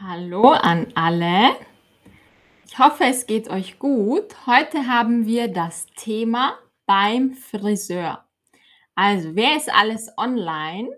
Hallo 0.00 0.48
an 0.48 0.88
alle. 0.96 1.54
Ich 2.66 2.80
hoffe, 2.80 3.04
es 3.04 3.28
geht 3.28 3.48
euch 3.48 3.78
gut. 3.78 4.44
Heute 4.44 4.88
haben 4.88 5.24
wir 5.24 5.46
das 5.46 5.86
Thema 5.94 6.58
beim 6.84 7.34
Friseur. 7.34 8.24
Also, 8.96 9.36
wer 9.36 9.56
ist 9.56 9.72
alles 9.72 10.10
online? 10.16 10.90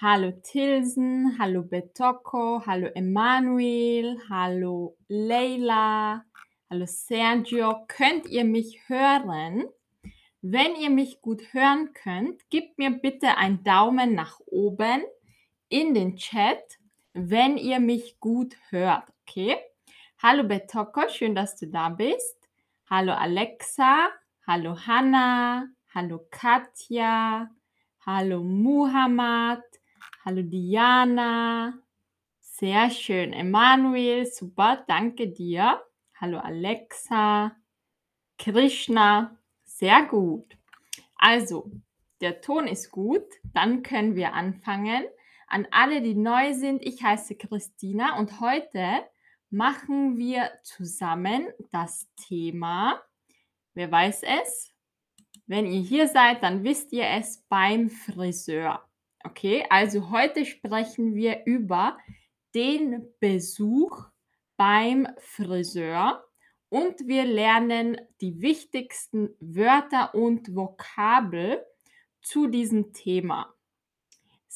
Hallo 0.00 0.32
Tilsen, 0.42 1.36
hallo 1.38 1.62
Betoko, 1.62 2.62
hallo 2.66 2.88
Emanuel, 2.96 4.18
hallo 4.28 4.96
Leila, 5.06 6.24
hallo 6.68 6.84
Sergio. 6.84 7.84
Könnt 7.86 8.26
ihr 8.26 8.44
mich 8.44 8.88
hören? 8.88 9.66
Wenn 10.42 10.74
ihr 10.74 10.90
mich 10.90 11.22
gut 11.22 11.52
hören 11.52 11.92
könnt, 11.92 12.50
gebt 12.50 12.76
mir 12.76 12.90
bitte 12.90 13.36
einen 13.36 13.62
Daumen 13.62 14.16
nach 14.16 14.40
oben 14.46 15.04
in 15.68 15.94
den 15.94 16.16
Chat, 16.16 16.64
wenn 17.16 17.56
ihr 17.56 17.80
mich 17.80 18.20
gut 18.20 18.56
hört, 18.68 19.08
okay? 19.22 19.56
Hallo 20.22 20.44
Betoko, 20.44 21.08
schön, 21.08 21.34
dass 21.34 21.56
du 21.56 21.66
da 21.66 21.88
bist. 21.88 22.36
Hallo 22.90 23.12
Alexa, 23.12 24.10
hallo 24.46 24.76
Hanna, 24.86 25.66
hallo 25.94 26.26
Katja, 26.30 27.48
hallo 28.04 28.42
Muhammad, 28.42 29.62
hallo 30.24 30.42
Diana. 30.42 31.78
Sehr 32.38 32.90
schön. 32.90 33.32
Emanuel, 33.32 34.26
super, 34.26 34.84
danke 34.86 35.28
dir. 35.28 35.82
Hallo 36.20 36.38
Alexa, 36.38 37.56
Krishna, 38.38 39.38
sehr 39.64 40.04
gut. 40.04 40.56
Also, 41.16 41.70
der 42.20 42.42
Ton 42.42 42.66
ist 42.66 42.90
gut, 42.90 43.26
dann 43.54 43.82
können 43.82 44.16
wir 44.16 44.34
anfangen. 44.34 45.04
An 45.46 45.66
alle, 45.70 46.02
die 46.02 46.14
neu 46.14 46.54
sind, 46.54 46.84
ich 46.84 47.02
heiße 47.02 47.36
Christina 47.36 48.18
und 48.18 48.40
heute 48.40 49.04
machen 49.50 50.18
wir 50.18 50.50
zusammen 50.64 51.46
das 51.70 52.08
Thema, 52.16 53.00
wer 53.74 53.90
weiß 53.90 54.22
es? 54.22 54.74
Wenn 55.46 55.66
ihr 55.66 55.80
hier 55.80 56.08
seid, 56.08 56.42
dann 56.42 56.64
wisst 56.64 56.92
ihr 56.92 57.06
es 57.06 57.44
beim 57.48 57.88
Friseur. 57.88 58.82
Okay, 59.22 59.64
also 59.70 60.10
heute 60.10 60.44
sprechen 60.44 61.14
wir 61.14 61.44
über 61.46 61.96
den 62.54 63.06
Besuch 63.20 64.06
beim 64.56 65.06
Friseur 65.18 66.24
und 66.68 67.06
wir 67.06 67.24
lernen 67.24 68.00
die 68.20 68.40
wichtigsten 68.40 69.30
Wörter 69.38 70.14
und 70.14 70.54
Vokabel 70.54 71.64
zu 72.20 72.48
diesem 72.48 72.92
Thema. 72.92 73.55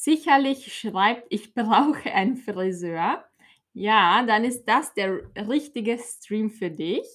Sicherlich 0.03 0.73
schreibt, 0.73 1.27
ich 1.29 1.53
brauche 1.53 2.11
einen 2.11 2.35
Friseur. 2.35 3.23
Ja, 3.71 4.23
dann 4.25 4.43
ist 4.43 4.65
das 4.65 4.95
der 4.95 5.21
richtige 5.47 5.99
Stream 5.99 6.49
für 6.49 6.71
dich. 6.71 7.05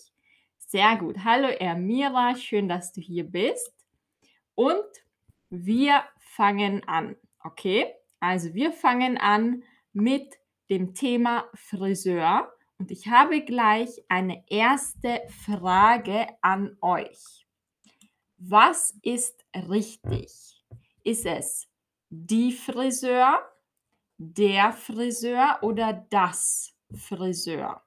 Sehr 0.56 0.94
gut. 0.94 1.16
Hallo 1.24 1.48
Ermira, 1.48 2.36
schön, 2.36 2.68
dass 2.68 2.92
du 2.92 3.00
hier 3.00 3.24
bist. 3.24 3.74
Und 4.54 4.86
wir 5.50 6.04
fangen 6.16 6.84
an. 6.86 7.16
Okay? 7.42 7.92
Also 8.20 8.54
wir 8.54 8.70
fangen 8.70 9.18
an 9.18 9.64
mit 9.92 10.38
dem 10.70 10.94
Thema 10.94 11.50
Friseur. 11.54 12.52
Und 12.78 12.92
ich 12.92 13.08
habe 13.08 13.40
gleich 13.40 13.90
eine 14.08 14.44
erste 14.48 15.22
Frage 15.44 16.28
an 16.40 16.76
euch. 16.80 17.48
Was 18.38 18.96
ist 19.02 19.44
richtig? 19.56 20.62
Ist 21.02 21.26
es 21.26 21.68
die 22.24 22.52
Friseur, 22.52 23.40
der 24.16 24.72
Friseur 24.72 25.58
oder 25.62 25.92
das 26.08 26.74
Friseur? 26.94 27.82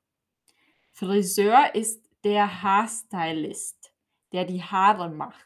Friseur 0.91 1.73
ist 1.73 2.07
der 2.23 2.61
Haarstylist, 2.61 3.91
der 4.31 4.45
die 4.45 4.61
Haare 4.61 5.09
macht. 5.09 5.45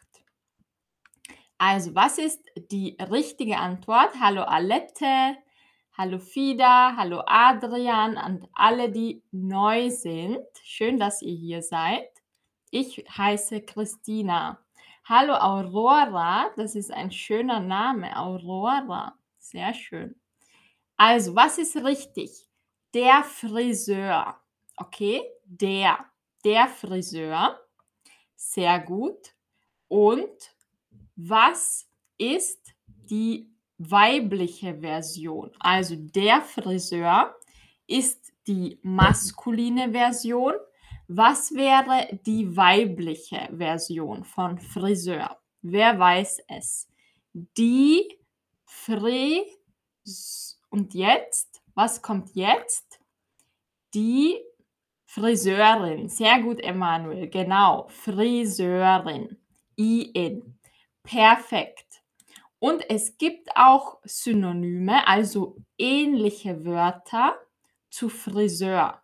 Also, 1.57 1.95
was 1.95 2.17
ist 2.17 2.41
die 2.71 2.97
richtige 2.99 3.57
Antwort? 3.57 4.19
Hallo 4.19 4.41
Alette, 4.41 5.37
hallo 5.93 6.19
Fida, 6.19 6.95
hallo 6.97 7.21
Adrian 7.25 8.17
und 8.17 8.49
alle, 8.53 8.91
die 8.91 9.23
neu 9.31 9.89
sind. 9.91 10.43
Schön, 10.61 10.99
dass 10.99 11.21
ihr 11.21 11.35
hier 11.35 11.61
seid. 11.61 12.09
Ich 12.69 13.05
heiße 13.17 13.61
Christina. 13.61 14.62
Hallo 15.05 15.33
Aurora, 15.33 16.49
das 16.55 16.75
ist 16.75 16.89
ein 16.89 17.11
schöner 17.11 17.59
Name, 17.59 18.17
Aurora. 18.17 19.19
Sehr 19.37 19.73
schön. 19.73 20.15
Also, 20.95 21.35
was 21.35 21.57
ist 21.57 21.75
richtig? 21.75 22.47
Der 22.93 23.25
Friseur. 23.25 24.39
Okay, 24.77 25.21
der, 25.43 26.05
der 26.45 26.69
Friseur. 26.69 27.59
Sehr 28.37 28.79
gut. 28.79 29.33
Und 29.89 30.55
was 31.17 31.85
ist 32.17 32.73
die 32.85 33.51
weibliche 33.79 34.79
Version? 34.79 35.51
Also 35.59 35.97
der 35.97 36.39
Friseur 36.41 37.35
ist 37.87 38.31
die 38.47 38.79
maskuline 38.83 39.91
Version. 39.91 40.53
Was 41.07 41.53
wäre 41.53 42.19
die 42.25 42.55
weibliche 42.55 43.49
Version 43.55 44.23
von 44.23 44.57
Friseur? 44.59 45.37
Wer 45.61 45.99
weiß 45.99 46.43
es? 46.47 46.87
Die 47.33 48.17
Fris 48.65 50.59
und 50.69 50.93
jetzt, 50.93 51.61
was 51.75 52.01
kommt 52.01 52.35
jetzt? 52.35 52.99
Die 53.93 54.39
Friseurin. 55.05 56.09
Sehr 56.09 56.41
gut, 56.41 56.59
Emanuel. 56.59 57.29
Genau, 57.29 57.87
Friseurin. 57.89 59.37
I-in. 59.77 60.57
Perfekt. 61.03 62.01
Und 62.57 62.89
es 62.89 63.17
gibt 63.17 63.49
auch 63.55 63.99
Synonyme, 64.05 65.07
also 65.07 65.57
ähnliche 65.77 66.65
Wörter 66.65 67.35
zu 67.89 68.09
Friseur. 68.09 69.02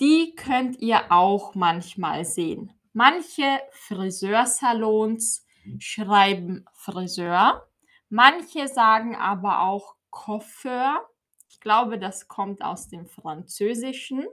Die 0.00 0.34
könnt 0.34 0.80
ihr 0.80 1.12
auch 1.12 1.54
manchmal 1.54 2.24
sehen. 2.24 2.72
Manche 2.92 3.60
Friseursalons 3.70 5.46
schreiben 5.78 6.64
Friseur, 6.72 7.68
manche 8.08 8.68
sagen 8.68 9.16
aber 9.16 9.60
auch 9.60 9.96
Coiffeur. 10.10 11.08
Ich 11.48 11.60
glaube, 11.60 11.98
das 11.98 12.28
kommt 12.28 12.62
aus 12.62 12.88
dem 12.88 13.06
Französischen. 13.06 14.24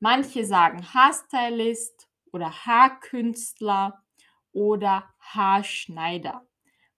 Manche 0.00 0.44
sagen 0.44 0.82
Haarstylist 0.92 2.08
oder 2.32 2.50
Haarkünstler 2.50 4.02
oder 4.52 5.08
Haarschneider. 5.20 6.46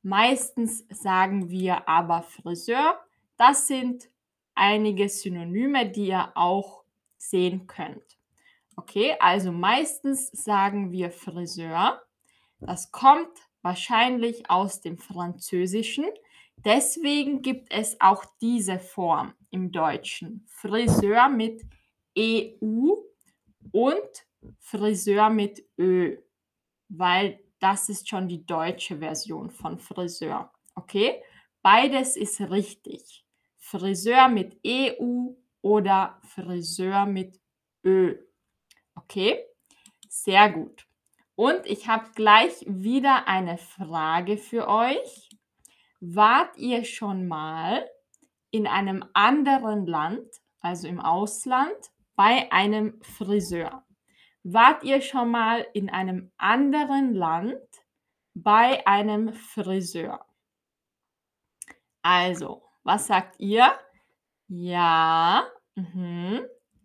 Meistens 0.03 0.87
sagen 0.89 1.51
wir 1.51 1.89
aber 1.89 2.23
Friseur. 2.23 2.99
Das 3.37 3.67
sind 3.67 4.09
einige 4.55 5.09
Synonyme, 5.09 5.91
die 5.91 6.09
ihr 6.09 6.33
auch 6.35 6.84
sehen 7.29 7.67
könnt. 7.67 8.19
Okay, 8.77 9.17
also 9.21 9.53
meistens 9.53 10.29
sagen 10.33 10.91
wir 10.93 11.11
Friseur. 11.11 12.03
Das 12.61 12.91
kommt 12.91 13.31
wahrscheinlich 13.63 14.51
aus 14.51 14.81
dem 14.81 14.99
Französischen. 14.99 16.07
Deswegen 16.65 17.43
gibt 17.43 17.73
es 17.73 18.01
auch 18.01 18.25
diese 18.41 18.79
Form 18.79 19.35
im 19.51 19.71
Deutschen. 19.71 20.45
Friseur 20.49 21.29
mit 21.29 21.63
EU 22.19 22.95
und 23.73 24.27
Friseur 24.59 25.31
mit 25.31 25.65
Ö, 25.79 26.17
weil 26.89 27.41
das 27.59 27.89
ist 27.89 28.09
schon 28.09 28.29
die 28.29 28.45
deutsche 28.45 28.99
Version 28.99 29.51
von 29.51 29.79
Friseur. 29.79 30.53
Okay? 30.75 31.23
Beides 31.63 32.17
ist 32.17 32.41
richtig. 32.41 33.25
Friseur 33.57 34.29
mit 34.29 34.59
EU 34.67 35.33
oder 35.65 36.19
Friseur 36.23 37.07
mit 37.07 37.41
Ö. 37.83 38.17
Okay? 38.95 39.43
Sehr 40.09 40.53
gut. 40.53 40.87
Und 41.37 41.65
ich 41.65 41.89
habe 41.89 42.11
gleich 42.15 42.53
wieder 42.67 43.27
eine 43.27 43.57
Frage 43.57 44.37
für 44.37 44.69
euch. 44.69 45.31
Wart 46.01 46.59
ihr 46.59 46.85
schon 46.85 47.27
mal 47.27 47.89
in 48.51 48.67
einem 48.67 49.05
anderen 49.15 49.87
Land, 49.87 50.29
also 50.61 50.87
im 50.87 51.01
Ausland, 51.01 51.75
bei 52.15 52.53
einem 52.53 53.01
Friseur? 53.03 53.85
Wart 54.43 54.85
ihr 54.85 55.01
schon 55.01 55.31
mal 55.31 55.67
in 55.73 55.89
einem 55.89 56.31
anderen 56.37 57.15
Land 57.15 57.59
bei 58.35 58.87
einem 58.87 59.33
Friseur? 59.33 60.27
Also, 62.03 62.63
was 62.83 63.07
sagt 63.07 63.41
ihr? 63.41 63.73
Ja, 64.49 65.47
mhm, 65.75 66.45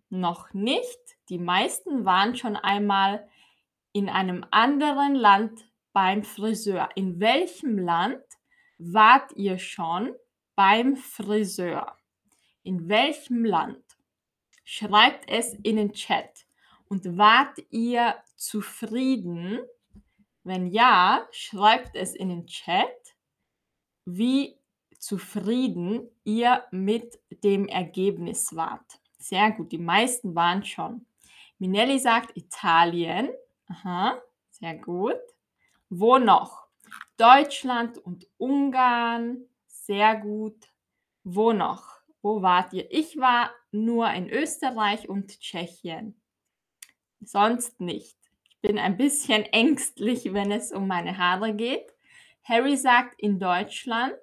noch 0.10 0.54
nicht. 0.54 1.00
Die 1.30 1.38
meisten 1.38 2.06
waren 2.06 2.36
schon 2.36 2.56
einmal 2.56 3.28
in 3.92 4.10
einem 4.10 4.46
anderen 4.52 5.16
Land 5.16 5.66
beim 5.92 6.24
Friseur. 6.24 6.90
In 6.96 7.20
welchem 7.20 7.78
Land 7.78 8.24
wart 8.78 9.32
ihr 9.34 9.58
schon 9.58 10.14
beim 10.56 10.96
Friseur? 10.96 11.98
In 12.64 12.88
welchem 12.88 13.46
Land? 13.46 13.84
Schreibt 14.64 15.30
es 15.30 15.54
in 15.54 15.78
den 15.78 15.94
Chat. 15.94 16.46
Und 16.88 17.18
wart 17.18 17.58
ihr 17.70 18.16
zufrieden? 18.36 19.60
Wenn 20.44 20.68
ja, 20.68 21.28
schreibt 21.32 21.96
es 21.96 22.16
in 22.16 22.30
den 22.30 22.48
Chat, 22.48 23.16
wie 24.06 24.59
zufrieden 25.00 26.08
ihr 26.24 26.64
mit 26.72 27.20
dem 27.44 27.68
Ergebnis 27.68 28.56
wart. 28.56 29.00
Sehr 29.18 29.52
gut, 29.52 29.72
die 29.72 29.80
meisten 29.80 30.36
waren 30.36 30.64
schon. 30.64 31.06
Minelli 31.58 32.00
sagt 32.00 32.38
Italien. 32.38 33.30
Aha, 33.68 34.22
sehr 34.50 34.76
gut. 34.76 35.20
Wo 35.90 36.20
noch? 36.20 36.68
Deutschland 37.18 37.98
und 37.98 38.28
Ungarn. 38.38 39.46
Sehr 39.68 40.16
gut. 40.16 40.70
Wo 41.24 41.52
noch? 41.52 42.00
Wo 42.22 42.42
wart 42.42 42.74
ihr? 42.74 42.92
Ich 42.92 43.18
war 43.18 43.52
nur 43.72 44.10
in 44.12 44.30
Österreich 44.30 45.10
und 45.10 45.40
Tschechien. 45.40 46.20
Sonst 47.22 47.80
nicht. 47.82 48.18
Ich 48.50 48.60
bin 48.62 48.78
ein 48.78 48.98
bisschen 48.98 49.44
ängstlich, 49.52 50.34
wenn 50.34 50.52
es 50.52 50.72
um 50.72 50.88
meine 50.88 51.18
Haare 51.18 51.54
geht. 51.54 51.94
Harry 52.44 52.78
sagt 52.78 53.20
in 53.20 53.40
Deutschland, 53.40 54.18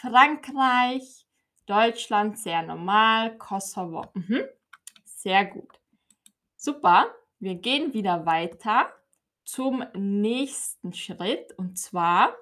Frankreich, 0.00 1.26
Deutschland 1.66 2.38
sehr 2.38 2.62
normal, 2.62 3.36
Kosovo. 3.36 4.04
Mhm. 4.14 4.44
Sehr 5.04 5.44
gut. 5.44 5.80
Super. 6.56 7.12
Wir 7.40 7.56
gehen 7.56 7.92
wieder 7.94 8.24
weiter 8.24 8.92
zum 9.44 9.84
nächsten 9.94 10.92
Schritt 10.92 11.52
und 11.58 11.76
zwar, 11.78 12.36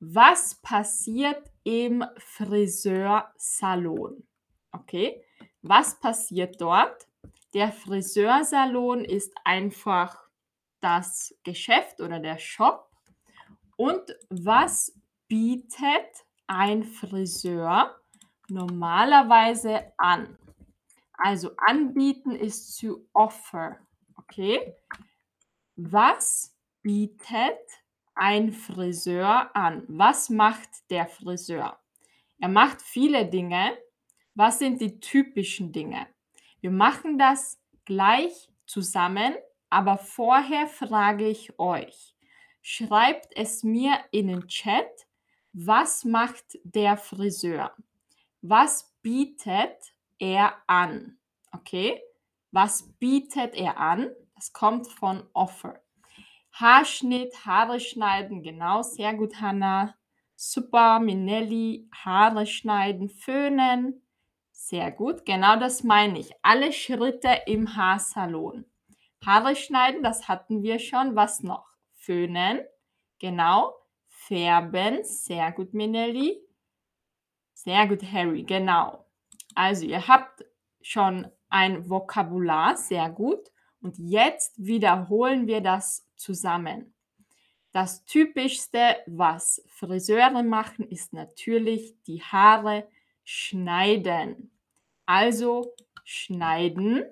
was 0.00 0.56
passiert 0.56 1.40
im 1.62 2.04
Friseursalon? 2.16 4.26
Okay, 4.72 5.22
was 5.62 6.00
passiert 6.00 6.60
dort? 6.60 7.06
Der 7.54 7.70
Friseursalon 7.70 9.04
ist 9.04 9.32
einfach 9.44 10.18
das 10.80 11.32
Geschäft 11.44 12.00
oder 12.00 12.18
der 12.18 12.38
Shop. 12.38 12.90
Und 13.76 14.16
was 14.30 14.98
bietet 15.28 16.24
ein 16.48 16.82
Friseur 16.84 17.94
normalerweise 18.48 19.92
an? 19.96 20.36
Also 21.12 21.50
anbieten 21.56 22.32
ist 22.32 22.80
to 22.80 23.06
offer. 23.12 23.78
Okay. 24.16 24.74
Was 25.76 26.56
bietet 26.82 27.58
ein 28.14 28.52
Friseur 28.52 29.54
an? 29.54 29.84
Was 29.88 30.28
macht 30.28 30.68
der 30.90 31.06
Friseur? 31.06 31.78
Er 32.40 32.48
macht 32.48 32.82
viele 32.82 33.26
Dinge. 33.26 33.76
Was 34.34 34.60
sind 34.60 34.80
die 34.80 35.00
typischen 35.00 35.72
Dinge? 35.72 36.06
Wir 36.60 36.70
machen 36.70 37.18
das 37.18 37.60
gleich 37.84 38.48
zusammen, 38.66 39.34
aber 39.70 39.98
vorher 39.98 40.66
frage 40.66 41.28
ich 41.28 41.58
euch. 41.58 42.14
Schreibt 42.62 43.36
es 43.36 43.62
mir 43.62 43.98
in 44.10 44.28
den 44.28 44.46
Chat, 44.46 45.07
was 45.66 46.04
macht 46.04 46.58
der 46.62 46.96
Friseur? 46.96 47.74
Was 48.42 48.94
bietet 49.02 49.92
er 50.20 50.54
an? 50.68 51.18
Okay? 51.52 52.00
Was 52.52 52.88
bietet 53.00 53.56
er 53.56 53.76
an? 53.76 54.10
Das 54.36 54.52
kommt 54.52 54.86
von 54.86 55.24
Offer. 55.32 55.80
Haarschnitt, 56.52 57.44
Haare 57.44 57.80
schneiden, 57.80 58.42
genau, 58.42 58.82
sehr 58.82 59.14
gut, 59.14 59.40
Hanna. 59.40 59.96
Super, 60.36 61.00
Minelli, 61.00 61.88
Haare 61.92 62.46
schneiden, 62.46 63.08
föhnen. 63.08 64.00
Sehr 64.52 64.92
gut, 64.92 65.24
genau 65.24 65.58
das 65.58 65.82
meine 65.82 66.20
ich. 66.20 66.30
Alle 66.42 66.72
Schritte 66.72 67.42
im 67.46 67.74
Haarsalon. 67.74 68.64
Haare 69.26 69.56
schneiden, 69.56 70.04
das 70.04 70.28
hatten 70.28 70.62
wir 70.62 70.78
schon. 70.78 71.16
Was 71.16 71.42
noch? 71.42 71.66
Föhnen, 71.94 72.60
genau. 73.18 73.74
Färben, 74.28 75.02
sehr 75.04 75.50
gut, 75.52 75.72
Minelli. 75.72 76.38
Sehr 77.54 77.88
gut, 77.88 78.02
Harry, 78.12 78.44
genau. 78.44 79.06
Also 79.54 79.86
ihr 79.86 80.06
habt 80.06 80.44
schon 80.82 81.26
ein 81.48 81.88
Vokabular, 81.88 82.76
sehr 82.76 83.08
gut. 83.08 83.50
Und 83.80 83.96
jetzt 83.98 84.54
wiederholen 84.58 85.46
wir 85.46 85.62
das 85.62 86.06
zusammen. 86.14 86.94
Das 87.72 88.04
typischste, 88.04 88.96
was 89.06 89.64
Friseure 89.68 90.42
machen, 90.42 90.86
ist 90.88 91.14
natürlich 91.14 91.96
die 92.06 92.22
Haare 92.22 92.86
schneiden. 93.24 94.50
Also 95.06 95.74
schneiden. 96.04 97.04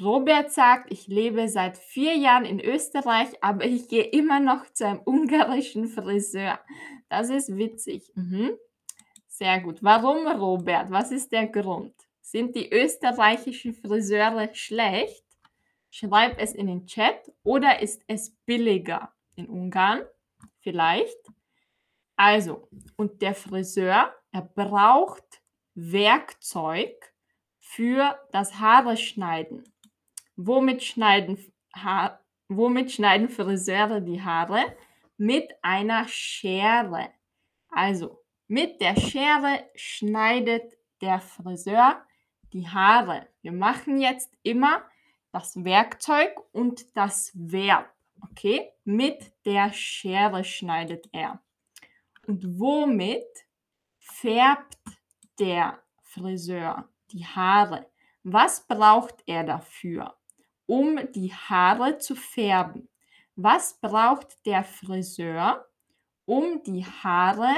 Robert 0.00 0.52
sagt, 0.52 0.92
ich 0.92 1.06
lebe 1.06 1.48
seit 1.48 1.78
vier 1.78 2.16
Jahren 2.16 2.44
in 2.44 2.60
Österreich, 2.60 3.28
aber 3.40 3.64
ich 3.64 3.88
gehe 3.88 4.04
immer 4.04 4.40
noch 4.40 4.70
zu 4.72 4.86
einem 4.86 5.00
ungarischen 5.04 5.88
Friseur. 5.88 6.60
Das 7.08 7.30
ist 7.30 7.56
witzig. 7.56 8.12
Mhm. 8.14 8.58
Sehr 9.26 9.60
gut. 9.60 9.82
Warum, 9.82 10.26
Robert? 10.26 10.90
Was 10.90 11.12
ist 11.12 11.32
der 11.32 11.46
Grund? 11.46 11.94
Sind 12.20 12.56
die 12.56 12.70
österreichischen 12.72 13.72
Friseure 13.72 14.54
schlecht? 14.54 15.24
Schreib 15.90 16.38
es 16.40 16.54
in 16.54 16.66
den 16.66 16.86
Chat. 16.86 17.32
Oder 17.42 17.80
ist 17.80 18.02
es 18.06 18.36
billiger 18.44 19.14
in 19.34 19.48
Ungarn? 19.48 20.02
Vielleicht. 20.60 21.16
Also, 22.16 22.68
und 22.96 23.22
der 23.22 23.34
Friseur, 23.34 24.14
er 24.32 24.42
braucht 24.42 25.42
Werkzeug 25.74 27.14
für 27.60 28.18
das 28.32 28.58
Haare 28.58 28.96
schneiden. 28.96 29.64
Womit 30.36 30.84
schneiden, 30.84 31.38
ha 31.74 32.20
womit 32.48 32.92
schneiden 32.92 33.28
Friseure 33.28 34.00
die 34.00 34.22
Haare? 34.22 34.76
Mit 35.16 35.50
einer 35.62 36.06
Schere. 36.08 37.10
Also, 37.70 38.22
mit 38.46 38.80
der 38.80 38.96
Schere 39.00 39.68
schneidet 39.74 40.76
der 41.00 41.20
Friseur 41.20 42.04
die 42.52 42.68
Haare. 42.68 43.26
Wir 43.42 43.52
machen 43.52 44.00
jetzt 44.00 44.32
immer 44.42 44.84
das 45.32 45.64
Werkzeug 45.64 46.32
und 46.52 46.96
das 46.96 47.32
Verb. 47.34 47.92
Okay? 48.30 48.70
Mit 48.84 49.32
der 49.44 49.72
Schere 49.72 50.44
schneidet 50.44 51.08
er. 51.12 51.42
Und 52.26 52.58
womit 52.58 53.26
färbt 53.98 54.78
der 55.38 55.82
Friseur 56.02 56.88
die 57.10 57.24
Haare? 57.26 57.90
Was 58.22 58.66
braucht 58.66 59.22
er 59.26 59.44
dafür, 59.44 60.16
um 60.66 61.00
die 61.12 61.32
Haare 61.32 61.98
zu 61.98 62.14
färben? 62.14 62.88
Was 63.36 63.78
braucht 63.80 64.44
der 64.46 64.64
Friseur, 64.64 65.66
um 66.24 66.62
die 66.62 66.84
Haare 66.84 67.54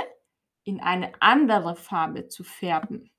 in 0.64 0.80
eine 0.80 1.12
andere 1.20 1.76
Farbe 1.76 2.28
zu 2.28 2.44
färben? 2.44 3.10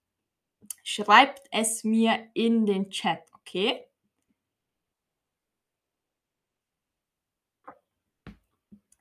Schreibt 0.83 1.47
es 1.51 1.83
mir 1.83 2.29
in 2.33 2.65
den 2.65 2.89
Chat, 2.89 3.21
okay? 3.33 3.85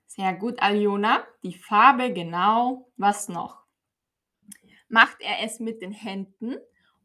Sehr 0.07 0.35
gut, 0.35 0.61
Aljona. 0.61 1.25
Die 1.45 1.55
Farbe 1.55 2.13
genau. 2.13 2.91
Was 2.97 3.29
noch? 3.29 3.63
Macht 4.89 5.21
er 5.21 5.45
es 5.45 5.61
mit 5.61 5.81
den 5.81 5.93
Händen 5.93 6.57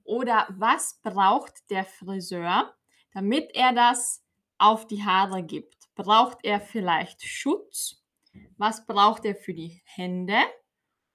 oder 0.04 0.48
was 0.50 1.00
braucht 1.04 1.70
der 1.70 1.86
Friseur, 1.86 2.74
damit 3.14 3.56
er 3.56 3.74
das 3.74 4.24
auf 4.58 4.88
die 4.88 5.04
Haare 5.04 5.44
gibt? 5.44 5.90
Braucht 5.96 6.40
er 6.44 6.60
vielleicht 6.60 7.24
Schutz? 7.24 8.04
Was 8.58 8.86
braucht 8.86 9.26
er 9.26 9.36
für 9.36 9.54
die 9.54 9.82
Hände? 9.86 10.38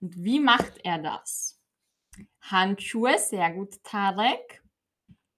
Und 0.01 0.23
wie 0.23 0.41
macht 0.41 0.79
er 0.85 0.99
das? 0.99 1.61
Handschuhe, 2.41 3.19
sehr 3.19 3.53
gut, 3.53 3.83
Tarek. 3.83 4.63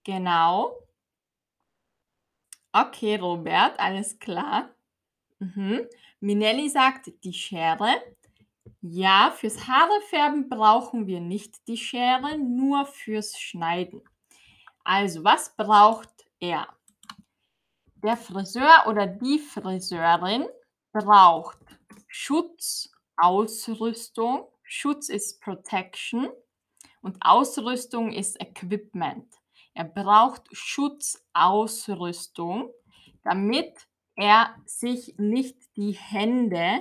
Genau. 0.05 0.76
Okay, 2.73 3.17
Robert, 3.17 3.79
alles 3.79 4.19
klar. 4.19 4.71
Mhm. 5.38 5.87
Minelli 6.21 6.69
sagt 6.69 7.11
die 7.25 7.33
Schere. 7.33 7.95
Ja, 8.83 9.35
fürs 9.37 9.67
Haarefärben 9.67 10.49
brauchen 10.49 11.07
wir 11.07 11.21
nicht 11.21 11.67
die 11.67 11.76
Schere, 11.76 12.38
nur 12.38 12.87
fürs 12.87 13.38
Schneiden. 13.38 14.02
Also, 14.85 15.25
was 15.25 15.55
braucht 15.57 16.10
er? 16.40 16.66
Der 18.02 18.16
Friseur 18.16 18.87
oder 18.88 19.06
die 19.06 19.38
Friseurin 19.38 20.49
braucht 20.92 21.59
Schutz, 22.09 22.90
Ausrüstung. 23.16 24.49
Schutz 24.62 25.09
ist 25.09 25.40
Protection 25.42 26.28
und 27.02 27.18
Ausrüstung 27.20 28.12
ist 28.12 28.40
Equipment. 28.40 29.26
Er 29.75 29.85
braucht 29.85 30.44
Schutzausrüstung, 30.50 32.70
damit 33.23 33.87
er 34.16 34.56
sich 34.66 35.14
nicht 35.18 35.56
die 35.76 35.92
Hände 35.92 36.80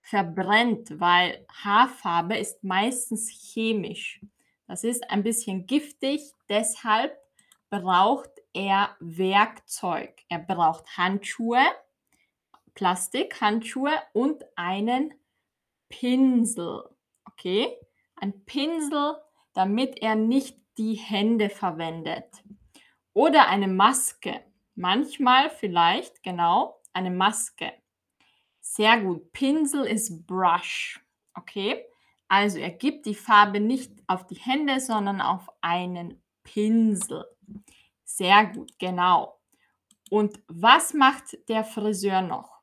verbrennt, 0.00 1.00
weil 1.00 1.46
Haarfarbe 1.50 2.36
ist 2.36 2.62
meistens 2.62 3.28
chemisch. 3.28 4.20
Das 4.66 4.84
ist 4.84 5.10
ein 5.10 5.22
bisschen 5.22 5.66
giftig, 5.66 6.20
deshalb 6.48 7.16
braucht 7.70 8.30
er 8.56 8.96
Werkzeug. 9.00 10.24
Er 10.30 10.38
braucht 10.38 10.96
Handschuhe, 10.96 11.60
Plastikhandschuhe 12.74 13.92
und 14.14 14.44
einen 14.56 15.12
Pinsel. 15.90 16.84
Okay? 17.26 17.76
Ein 18.16 18.44
Pinsel, 18.46 19.16
damit 19.52 19.98
er 20.00 20.16
nicht 20.16 20.58
die 20.78 20.94
Hände 20.94 21.50
verwendet. 21.50 22.42
Oder 23.12 23.48
eine 23.48 23.68
Maske. 23.68 24.42
Manchmal 24.74 25.50
vielleicht, 25.50 26.22
genau, 26.22 26.80
eine 26.92 27.10
Maske. 27.10 27.72
Sehr 28.60 29.00
gut. 29.00 29.32
Pinsel 29.32 29.84
ist 29.84 30.26
Brush. 30.26 31.00
Okay? 31.34 31.84
Also 32.28 32.58
er 32.58 32.70
gibt 32.70 33.04
die 33.04 33.14
Farbe 33.14 33.60
nicht 33.60 33.92
auf 34.06 34.26
die 34.26 34.34
Hände, 34.34 34.80
sondern 34.80 35.20
auf 35.20 35.46
einen 35.60 36.22
Pinsel. 36.42 37.26
Sehr 38.16 38.46
gut, 38.46 38.78
genau. 38.78 39.38
Und 40.08 40.40
was 40.48 40.94
macht 40.94 41.36
der 41.50 41.64
Friseur 41.64 42.22
noch? 42.22 42.62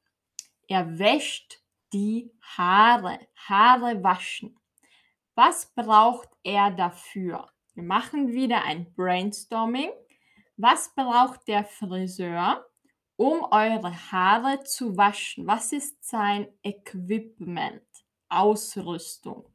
Er 0.67 0.97
wäscht 0.97 1.61
die 1.93 2.31
Haare. 2.41 3.19
Haare 3.35 4.03
waschen. 4.03 4.57
Was 5.35 5.71
braucht 5.75 6.29
er 6.41 6.71
dafür? 6.71 7.51
Wir 7.75 7.83
machen 7.83 8.33
wieder 8.33 8.63
ein 8.63 8.91
Brainstorming. 8.95 9.91
Was 10.57 10.91
braucht 10.95 11.47
der 11.47 11.65
Friseur, 11.65 12.65
um 13.15 13.43
eure 13.51 13.93
Haare 14.11 14.63
zu 14.63 14.97
waschen? 14.97 15.45
Was 15.45 15.71
ist 15.71 16.03
sein 16.03 16.47
Equipment? 16.63 17.83
Ausrüstung. 18.27 19.53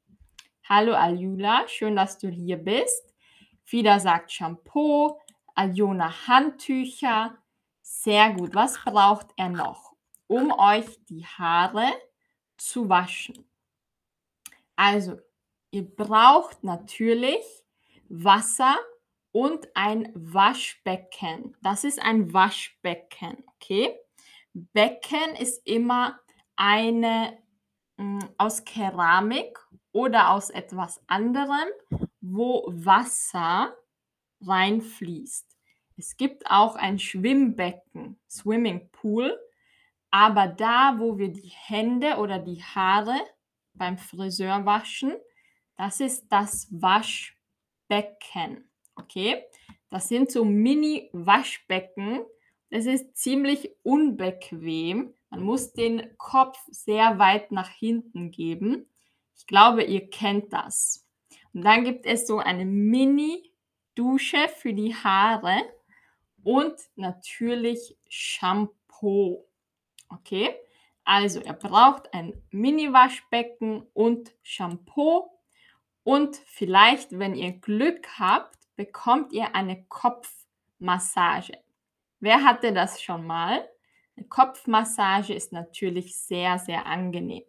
Hallo 0.62 0.94
Aljula, 0.94 1.66
schön, 1.66 1.96
dass 1.96 2.18
du 2.18 2.28
hier 2.28 2.58
bist. 2.58 3.16
Fida 3.64 3.98
sagt 3.98 4.30
Shampoo, 4.30 5.18
Aljona 5.58 6.28
Handtücher. 6.28 7.36
Sehr 7.82 8.32
gut. 8.34 8.54
Was 8.54 8.78
braucht 8.84 9.26
er 9.36 9.48
noch, 9.48 9.96
um 10.28 10.52
euch 10.52 11.04
die 11.06 11.26
Haare 11.26 11.88
zu 12.56 12.88
waschen? 12.88 13.44
Also, 14.76 15.18
ihr 15.72 15.84
braucht 15.84 16.62
natürlich 16.62 17.44
Wasser 18.08 18.76
und 19.32 19.68
ein 19.74 20.12
Waschbecken. 20.14 21.56
Das 21.60 21.82
ist 21.82 22.00
ein 22.00 22.32
Waschbecken, 22.32 23.44
okay? 23.54 23.98
Becken 24.54 25.34
ist 25.40 25.66
immer 25.66 26.20
eine 26.54 27.36
mh, 27.96 28.22
hm, 28.22 28.34
aus 28.38 28.64
Keramik 28.64 29.58
oder 29.90 30.30
aus 30.30 30.50
etwas 30.50 31.00
anderem, 31.08 31.68
wo 32.20 32.64
Wasser 32.68 33.74
reinfließt. 34.46 35.47
Es 35.98 36.16
gibt 36.16 36.48
auch 36.48 36.76
ein 36.76 37.00
Schwimmbecken, 37.00 38.20
Swimmingpool, 38.30 39.36
aber 40.12 40.46
da, 40.46 40.94
wo 40.98 41.18
wir 41.18 41.28
die 41.28 41.52
Hände 41.52 42.18
oder 42.18 42.38
die 42.38 42.62
Haare 42.62 43.18
beim 43.74 43.98
Friseur 43.98 44.64
waschen, 44.64 45.12
das 45.76 45.98
ist 45.98 46.28
das 46.28 46.68
Waschbecken. 46.70 48.70
Okay? 48.94 49.44
Das 49.90 50.08
sind 50.08 50.30
so 50.30 50.44
Mini-Waschbecken. 50.44 52.20
Es 52.70 52.86
ist 52.86 53.16
ziemlich 53.16 53.68
unbequem. 53.82 55.14
Man 55.30 55.42
muss 55.42 55.72
den 55.72 56.16
Kopf 56.16 56.58
sehr 56.68 57.18
weit 57.18 57.50
nach 57.50 57.70
hinten 57.70 58.30
geben. 58.30 58.88
Ich 59.36 59.48
glaube, 59.48 59.82
ihr 59.82 60.08
kennt 60.08 60.52
das. 60.52 61.04
Und 61.52 61.64
dann 61.64 61.82
gibt 61.82 62.06
es 62.06 62.26
so 62.26 62.38
eine 62.38 62.64
Mini-Dusche 62.64 64.48
für 64.48 64.74
die 64.74 64.94
Haare 64.94 65.60
und 66.42 66.74
natürlich 66.96 67.96
Shampoo. 68.08 69.44
Okay? 70.08 70.54
Also, 71.04 71.40
er 71.40 71.54
braucht 71.54 72.12
ein 72.12 72.34
Mini-Waschbecken 72.50 73.86
und 73.94 74.34
Shampoo. 74.42 75.30
Und 76.04 76.36
vielleicht, 76.46 77.18
wenn 77.18 77.34
ihr 77.34 77.52
Glück 77.52 78.18
habt, 78.18 78.58
bekommt 78.76 79.32
ihr 79.32 79.54
eine 79.54 79.84
Kopfmassage. 79.84 81.58
Wer 82.20 82.44
hatte 82.44 82.72
das 82.72 83.02
schon 83.02 83.26
mal? 83.26 83.68
Eine 84.16 84.26
Kopfmassage 84.26 85.34
ist 85.34 85.52
natürlich 85.52 86.18
sehr, 86.18 86.58
sehr 86.58 86.86
angenehm. 86.86 87.44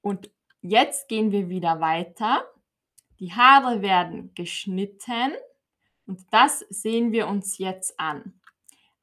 Und 0.00 0.30
Jetzt 0.66 1.08
gehen 1.08 1.30
wir 1.30 1.50
wieder 1.50 1.78
weiter. 1.80 2.42
Die 3.20 3.34
Haare 3.34 3.82
werden 3.82 4.34
geschnitten 4.34 5.32
und 6.06 6.20
das 6.30 6.60
sehen 6.70 7.12
wir 7.12 7.28
uns 7.28 7.58
jetzt 7.58 7.98
an. 7.98 8.40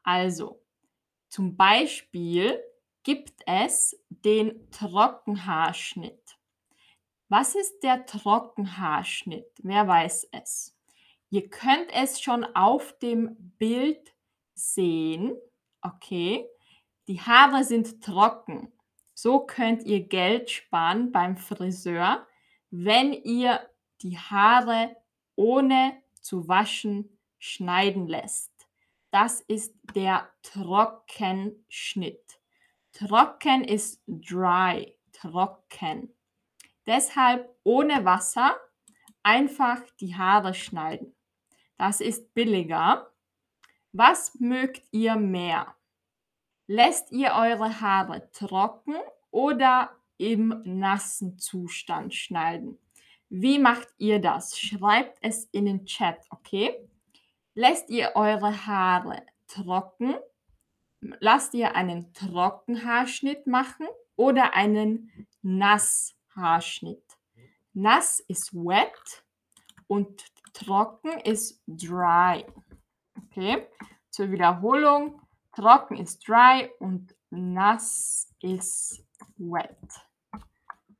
Also, 0.03 0.61
zum 1.29 1.55
Beispiel 1.55 2.61
gibt 3.03 3.41
es 3.45 3.99
den 4.09 4.69
Trockenhaarschnitt. 4.71 6.37
Was 7.29 7.55
ist 7.55 7.79
der 7.81 8.05
Trockenhaarschnitt? 8.05 9.47
Wer 9.63 9.87
weiß 9.87 10.27
es? 10.31 10.77
Ihr 11.29 11.49
könnt 11.49 11.89
es 11.93 12.21
schon 12.21 12.43
auf 12.43 12.97
dem 12.99 13.53
Bild 13.57 14.13
sehen. 14.53 15.33
Okay, 15.81 16.45
die 17.07 17.21
Haare 17.21 17.63
sind 17.63 18.03
trocken. 18.03 18.71
So 19.13 19.39
könnt 19.39 19.83
ihr 19.83 20.01
Geld 20.01 20.49
sparen 20.49 21.11
beim 21.11 21.37
Friseur, 21.37 22.27
wenn 22.69 23.13
ihr 23.13 23.61
die 24.01 24.17
Haare 24.17 24.97
ohne 25.35 26.01
zu 26.21 26.47
waschen 26.47 27.17
schneiden 27.39 28.07
lässt. 28.07 28.51
Das 29.09 29.41
ist 29.41 29.73
der 29.95 30.29
Trockenschnitt. 30.41 32.39
Trocken 32.93 33.63
ist 33.63 34.01
dry, 34.07 34.95
trocken. 35.11 36.13
Deshalb 36.85 37.49
ohne 37.63 38.05
Wasser 38.05 38.55
einfach 39.23 39.81
die 39.99 40.15
Haare 40.15 40.53
schneiden. 40.53 41.15
Das 41.77 41.99
ist 41.99 42.33
billiger. 42.33 43.11
Was 43.91 44.35
mögt 44.39 44.83
ihr 44.91 45.15
mehr? 45.15 45.75
Lässt 46.67 47.11
ihr 47.11 47.33
eure 47.33 47.81
Haare 47.81 48.31
trocken 48.31 48.95
oder 49.31 49.91
im 50.17 50.61
nassen 50.63 51.37
Zustand 51.37 52.13
schneiden? 52.13 52.77
Wie 53.33 53.59
macht 53.59 53.87
ihr 53.97 54.19
das? 54.19 54.59
Schreibt 54.59 55.17
es 55.21 55.45
in 55.53 55.65
den 55.65 55.85
Chat, 55.85 56.17
okay? 56.31 56.75
Lässt 57.53 57.89
ihr 57.89 58.11
eure 58.15 58.67
Haare 58.67 59.25
trocken? 59.47 60.15
Lasst 60.99 61.53
ihr 61.53 61.73
einen 61.73 62.13
Trockenhaarschnitt 62.13 63.47
machen 63.47 63.87
oder 64.17 64.53
einen 64.53 65.27
Nasshaarschnitt? 65.43 67.05
Nass 67.71 68.19
ist 68.19 68.53
wet 68.53 69.23
und 69.87 70.25
trocken 70.51 71.17
ist 71.21 71.63
dry. 71.67 72.45
Okay? 73.27 73.65
Zur 74.09 74.29
Wiederholung. 74.29 75.21
Trocken 75.55 75.95
ist 75.95 76.27
dry 76.27 76.69
und 76.79 77.15
nass 77.29 78.29
ist 78.41 79.05
wet. 79.37 80.10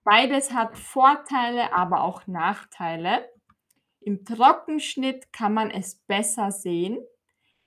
Beides 0.04 0.52
hat 0.52 0.78
Vorteile, 0.78 1.74
aber 1.74 2.02
auch 2.02 2.26
Nachteile. 2.28 3.30
Im 4.00 4.26
Trockenschnitt 4.26 5.32
kann 5.32 5.54
man 5.54 5.70
es 5.70 5.96
besser 5.96 6.52
sehen. 6.52 6.98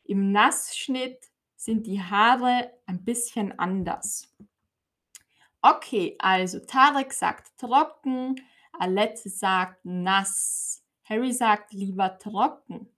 Im 0.02 0.32
Nassschnitt 0.32 1.30
sind 1.56 1.86
die 1.86 2.02
Haare 2.02 2.72
ein 2.86 3.04
bisschen 3.04 3.58
anders. 3.58 4.34
Okay, 5.62 6.16
also 6.18 6.58
Tarek 6.58 7.12
sagt 7.12 7.56
trocken, 7.58 8.34
Alette 8.78 9.30
sagt 9.30 9.84
nass, 9.84 10.84
Harry 11.04 11.32
sagt 11.32 11.72
lieber 11.72 12.18
trocken. 12.18 12.90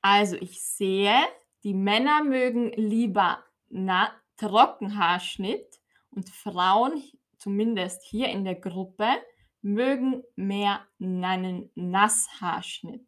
Also 0.00 0.36
ich 0.36 0.62
sehe, 0.62 1.18
die 1.62 1.74
Männer 1.74 2.24
mögen 2.24 2.72
lieber 2.72 3.44
na 3.68 4.12
Trockenhaarschnitt 4.36 5.80
und 6.10 6.30
Frauen, 6.30 7.02
zumindest 7.40 8.04
hier 8.04 8.28
in 8.28 8.44
der 8.44 8.54
Gruppe, 8.54 9.08
mögen 9.62 10.22
mehr 10.36 10.86
einen 11.00 11.70
Nasshaarschnitt. 11.74 13.06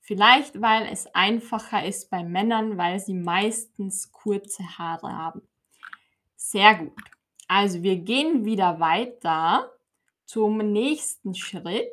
Vielleicht, 0.00 0.60
weil 0.60 0.88
es 0.92 1.06
einfacher 1.14 1.84
ist 1.84 2.10
bei 2.10 2.22
Männern, 2.22 2.78
weil 2.78 3.00
sie 3.00 3.14
meistens 3.14 4.12
kurze 4.12 4.62
Haare 4.78 5.12
haben. 5.12 5.42
Sehr 6.36 6.74
gut. 6.76 6.92
Also 7.48 7.82
wir 7.82 7.96
gehen 7.96 8.44
wieder 8.44 8.80
weiter 8.80 9.70
zum 10.24 10.58
nächsten 10.58 11.34
Schritt. 11.34 11.92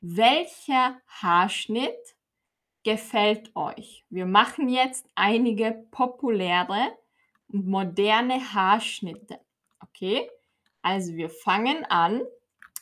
Welcher 0.00 1.00
Haarschnitt 1.06 2.16
gefällt 2.82 3.54
euch? 3.54 4.04
Wir 4.10 4.26
machen 4.26 4.68
jetzt 4.68 5.06
einige 5.14 5.86
populäre 5.90 6.96
und 7.48 7.66
moderne 7.66 8.54
Haarschnitte. 8.54 9.38
Okay? 9.80 10.30
Also 10.84 11.14
wir 11.14 11.30
fangen 11.30 11.86
an 11.86 12.20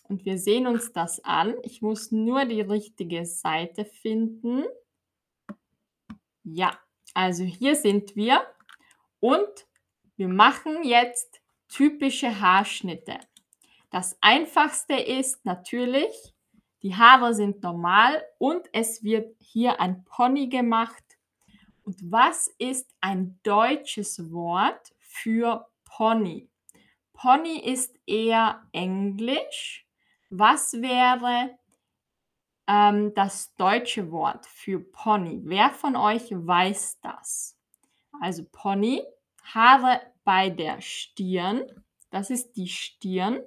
und 0.09 0.25
wir 0.25 0.37
sehen 0.37 0.67
uns 0.67 0.93
das 0.93 1.25
an. 1.25 1.55
Ich 1.63 1.83
muss 1.83 2.11
nur 2.11 2.45
die 2.47 2.61
richtige 2.61 3.25
Seite 3.25 3.85
finden. 3.85 4.65
Ja, 6.43 6.77
also 7.15 7.45
hier 7.45 7.77
sind 7.77 8.17
wir 8.17 8.45
und 9.21 9.69
wir 10.17 10.27
machen 10.27 10.83
jetzt 10.83 11.41
typische 11.69 12.41
Haarschnitte. 12.41 13.21
Das 13.91 14.19
einfachste 14.21 14.95
ist 14.95 15.45
natürlich, 15.45 16.35
die 16.83 16.97
Haare 16.97 17.35
sind 17.35 17.63
normal 17.63 18.21
und 18.39 18.67
es 18.73 19.05
wird 19.05 19.33
hier 19.39 19.81
ein 19.81 20.03
Pony 20.07 20.49
gemacht. 20.49 21.05
Und 21.85 22.11
was 22.11 22.49
ist 22.59 22.91
ein 23.01 23.39
deutsches 23.45 24.33
Wort 24.33 24.93
für 24.99 25.69
Pony? 25.85 26.49
Pony 27.13 27.59
ist 27.59 27.99
eher 28.07 28.63
Englisch. 28.73 29.87
Was 30.31 30.73
wäre 30.81 31.57
ähm, 32.67 33.15
das 33.15 33.55
deutsche 33.57 34.11
Wort 34.11 34.47
für 34.47 34.81
Pony? 34.81 35.41
Wer 35.45 35.71
von 35.71 35.97
euch 35.97 36.31
weiß 36.31 37.01
das? 37.01 37.59
Also 38.21 38.45
Pony, 38.51 39.03
Haare 39.43 40.01
bei 40.25 40.51
der 40.51 40.81
Stirn, 40.81 41.65
das 42.11 42.31
ist 42.31 42.57
die 42.57 42.69
Stirn. 42.69 43.41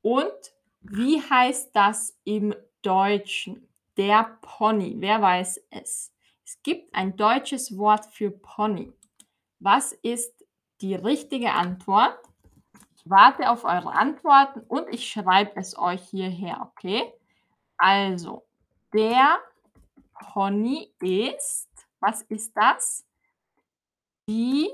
Und 0.00 0.32
wie 0.80 1.20
heißt 1.20 1.74
das 1.74 2.18
im 2.24 2.54
Deutschen? 2.82 3.68
Der 3.96 4.38
Pony, 4.40 4.96
wer 4.98 5.20
weiß 5.20 5.60
es? 5.70 6.12
Es 6.44 6.62
gibt 6.62 6.94
ein 6.94 7.16
deutsches 7.16 7.76
Wort 7.76 8.06
für 8.06 8.30
Pony. 8.30 8.92
Was 9.58 9.92
ist 9.92 10.44
die 10.80 10.94
richtige 10.94 11.52
Antwort? 11.52 12.18
Warte 13.04 13.50
auf 13.50 13.64
eure 13.64 13.92
Antworten 13.92 14.60
und 14.60 14.88
ich 14.88 15.10
schreibe 15.10 15.56
es 15.56 15.76
euch 15.76 16.02
hierher, 16.02 16.70
okay? 16.70 17.12
Also, 17.76 18.46
der 18.92 19.40
Pony 20.14 20.92
ist, 21.00 21.68
was 22.00 22.22
ist 22.22 22.56
das? 22.56 23.06
Die 24.28 24.70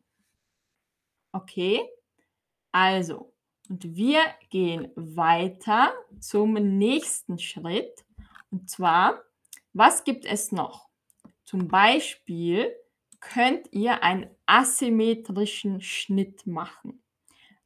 Okay? 1.32 1.88
Also, 2.72 3.32
und 3.68 3.96
wir 3.96 4.20
gehen 4.50 4.90
weiter 4.96 5.92
zum 6.20 6.54
nächsten 6.54 7.38
Schritt. 7.38 8.04
Und 8.50 8.70
zwar, 8.70 9.22
was 9.72 10.04
gibt 10.04 10.24
es 10.24 10.52
noch? 10.52 10.88
Zum 11.44 11.68
Beispiel 11.68 12.74
könnt 13.20 13.72
ihr 13.72 14.02
einen 14.02 14.30
asymmetrischen 14.46 15.80
Schnitt 15.80 16.46
machen. 16.46 17.02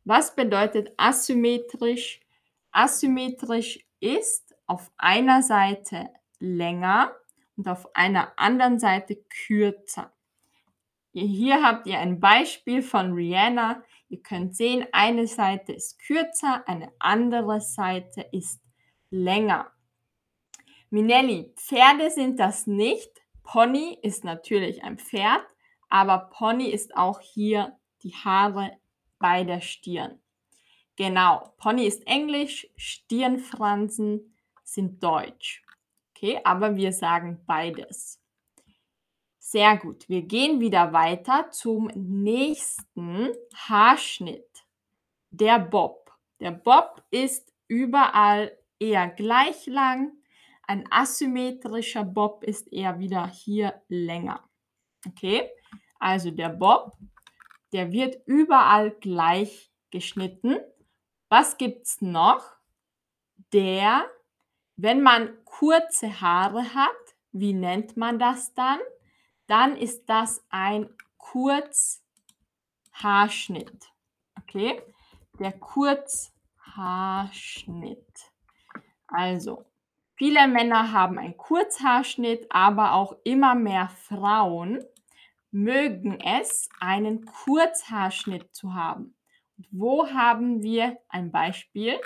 Was 0.04 0.34
bedeutet 0.34 0.92
asymmetrisch? 0.96 2.20
Asymmetrisch 2.72 3.86
ist 4.00 4.56
auf 4.66 4.90
einer 4.96 5.42
Seite 5.42 6.08
länger 6.40 7.14
und 7.56 7.68
auf 7.68 7.94
einer 7.94 8.36
anderen 8.36 8.78
Seite 8.80 9.16
kürzer. 9.46 10.12
Hier 11.12 11.62
habt 11.62 11.86
ihr 11.86 11.98
ein 11.98 12.20
Beispiel 12.20 12.82
von 12.82 13.12
Rihanna. 13.12 13.82
Ihr 14.08 14.22
könnt 14.22 14.56
sehen, 14.56 14.86
eine 14.92 15.26
Seite 15.26 15.72
ist 15.72 15.98
kürzer, 15.98 16.66
eine 16.66 16.90
andere 16.98 17.60
Seite 17.60 18.22
ist 18.32 18.62
länger. 19.10 19.70
Minelli, 20.88 21.52
Pferde 21.56 22.10
sind 22.10 22.40
das 22.40 22.66
nicht. 22.66 23.10
Pony 23.42 23.98
ist 24.02 24.24
natürlich 24.24 24.84
ein 24.84 24.98
Pferd, 24.98 25.44
aber 25.88 26.30
Pony 26.30 26.70
ist 26.70 26.96
auch 26.96 27.20
hier 27.20 27.78
die 28.02 28.14
Haare 28.14 28.78
bei 29.18 29.44
der 29.44 29.60
Stirn. 29.60 30.18
Genau, 30.96 31.54
Pony 31.58 31.86
ist 31.86 32.06
Englisch, 32.06 32.68
Stirnfransen 32.76 34.34
sind 34.64 35.02
Deutsch. 35.02 35.62
Okay, 36.10 36.40
aber 36.44 36.76
wir 36.76 36.92
sagen 36.92 37.42
beides. 37.46 38.21
Sehr 39.52 39.76
gut. 39.76 40.08
Wir 40.08 40.22
gehen 40.22 40.60
wieder 40.60 40.94
weiter 40.94 41.50
zum 41.50 41.90
nächsten 41.94 43.34
Haarschnitt. 43.54 44.64
Der 45.30 45.58
Bob. 45.58 46.10
Der 46.40 46.52
Bob 46.52 47.04
ist 47.10 47.52
überall 47.68 48.56
eher 48.78 49.08
gleich 49.08 49.66
lang. 49.66 50.12
Ein 50.62 50.90
asymmetrischer 50.90 52.02
Bob 52.02 52.44
ist 52.44 52.72
eher 52.72 52.98
wieder 52.98 53.26
hier 53.26 53.82
länger. 53.88 54.42
Okay, 55.06 55.50
also 55.98 56.30
der 56.30 56.48
Bob, 56.48 56.96
der 57.74 57.92
wird 57.92 58.22
überall 58.24 58.92
gleich 58.92 59.70
geschnitten. 59.90 60.60
Was 61.28 61.58
gibt 61.58 61.84
es 61.84 62.00
noch? 62.00 62.42
Der, 63.52 64.06
wenn 64.76 65.02
man 65.02 65.44
kurze 65.44 66.22
Haare 66.22 66.74
hat, 66.74 66.96
wie 67.32 67.52
nennt 67.52 67.98
man 67.98 68.18
das 68.18 68.54
dann? 68.54 68.78
Dann 69.52 69.76
ist 69.76 70.08
das 70.08 70.42
ein 70.48 70.88
Kurzhaarschnitt. 71.18 73.92
Okay, 74.40 74.80
der 75.38 75.52
Kurzhaarschnitt. 75.52 78.32
Also, 79.06 79.66
viele 80.14 80.48
Männer 80.48 80.92
haben 80.92 81.18
einen 81.18 81.36
Kurzhaarschnitt, 81.36 82.46
aber 82.48 82.94
auch 82.94 83.14
immer 83.24 83.54
mehr 83.54 83.90
Frauen 83.90 84.82
mögen 85.50 86.18
es, 86.18 86.70
einen 86.80 87.26
Kurzhaarschnitt 87.26 88.54
zu 88.54 88.72
haben. 88.72 89.14
Und 89.58 89.68
wo 89.70 90.08
haben 90.08 90.62
wir 90.62 90.96
ein 91.10 91.30
Beispiel? 91.30 92.00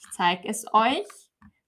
Ich 0.00 0.10
zeige 0.10 0.48
es 0.48 0.66
euch. 0.74 1.06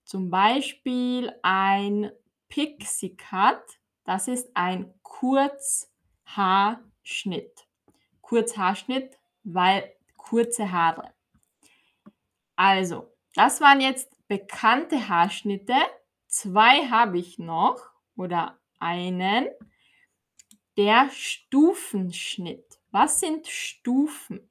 Zum 0.03 0.29
Beispiel 0.29 1.33
ein 1.45 2.11
Pixie 2.49 3.17
Cut. 3.17 3.80
Das 4.11 4.27
ist 4.27 4.51
ein 4.55 4.93
Kurzhaarschnitt. 5.05 7.69
Kurzhaarschnitt, 8.21 9.17
weil 9.45 9.95
kurze 10.17 10.73
Haare. 10.73 11.15
Also, 12.57 13.15
das 13.37 13.61
waren 13.61 13.81
jetzt 13.81 14.11
bekannte 14.27 15.09
Haarschnitte. 15.09 15.77
Zwei 16.27 16.89
habe 16.89 17.21
ich 17.21 17.39
noch 17.39 17.93
oder 18.17 18.59
einen. 18.81 19.47
Der 20.77 21.09
Stufenschnitt. 21.13 22.81
Was 22.91 23.21
sind 23.21 23.47
Stufen? 23.47 24.51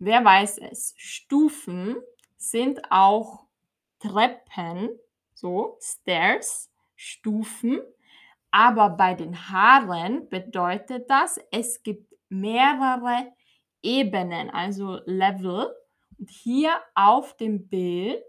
Wer 0.00 0.24
weiß 0.24 0.58
es? 0.58 0.92
Stufen 0.96 2.02
sind 2.36 2.90
auch 2.90 3.46
Treppen, 4.00 4.98
so 5.34 5.78
Stairs, 5.80 6.72
Stufen. 6.96 7.80
Aber 8.52 8.90
bei 8.90 9.14
den 9.14 9.48
Haaren 9.48 10.28
bedeutet 10.28 11.08
das, 11.08 11.40
es 11.50 11.82
gibt 11.82 12.14
mehrere 12.28 13.32
Ebenen, 13.82 14.50
also 14.50 15.00
Level. 15.06 15.74
Und 16.18 16.30
hier 16.30 16.70
auf 16.94 17.36
dem 17.38 17.68
Bild 17.68 18.22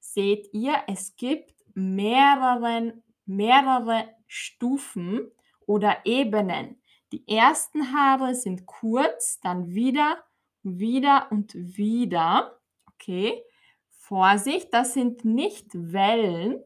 seht 0.00 0.48
ihr, 0.52 0.74
es 0.88 1.14
gibt 1.16 1.52
mehrere, 1.74 2.94
mehrere 3.26 4.08
Stufen 4.26 5.30
oder 5.66 5.98
Ebenen. 6.04 6.80
Die 7.12 7.28
ersten 7.28 7.92
Haare 7.92 8.34
sind 8.34 8.64
kurz, 8.64 9.40
dann 9.40 9.74
wieder, 9.74 10.24
wieder 10.62 11.28
und 11.30 11.54
wieder. 11.54 12.58
Okay, 12.94 13.42
Vorsicht, 13.90 14.72
das 14.72 14.94
sind 14.94 15.24
nicht 15.26 15.68
Wellen. 15.74 16.62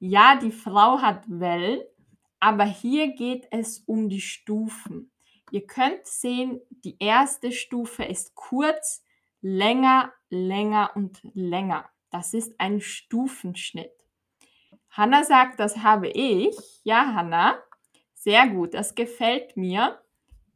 Ja, 0.00 0.36
die 0.36 0.50
Frau 0.50 1.00
hat 1.00 1.24
Wellen, 1.28 1.82
aber 2.40 2.64
hier 2.64 3.08
geht 3.14 3.46
es 3.50 3.80
um 3.80 4.08
die 4.08 4.20
Stufen. 4.20 5.10
Ihr 5.50 5.66
könnt 5.66 6.06
sehen, 6.06 6.60
die 6.70 6.96
erste 6.98 7.52
Stufe 7.52 8.04
ist 8.04 8.34
kurz, 8.34 9.02
länger, 9.40 10.12
länger 10.30 10.90
und 10.94 11.20
länger. 11.34 11.88
Das 12.10 12.34
ist 12.34 12.58
ein 12.58 12.80
Stufenschnitt. 12.80 13.92
Hanna 14.90 15.24
sagt, 15.24 15.60
das 15.60 15.78
habe 15.78 16.08
ich. 16.08 16.56
Ja, 16.84 17.14
Hanna, 17.14 17.58
sehr 18.14 18.48
gut, 18.48 18.74
das 18.74 18.94
gefällt 18.94 19.56
mir. 19.56 20.00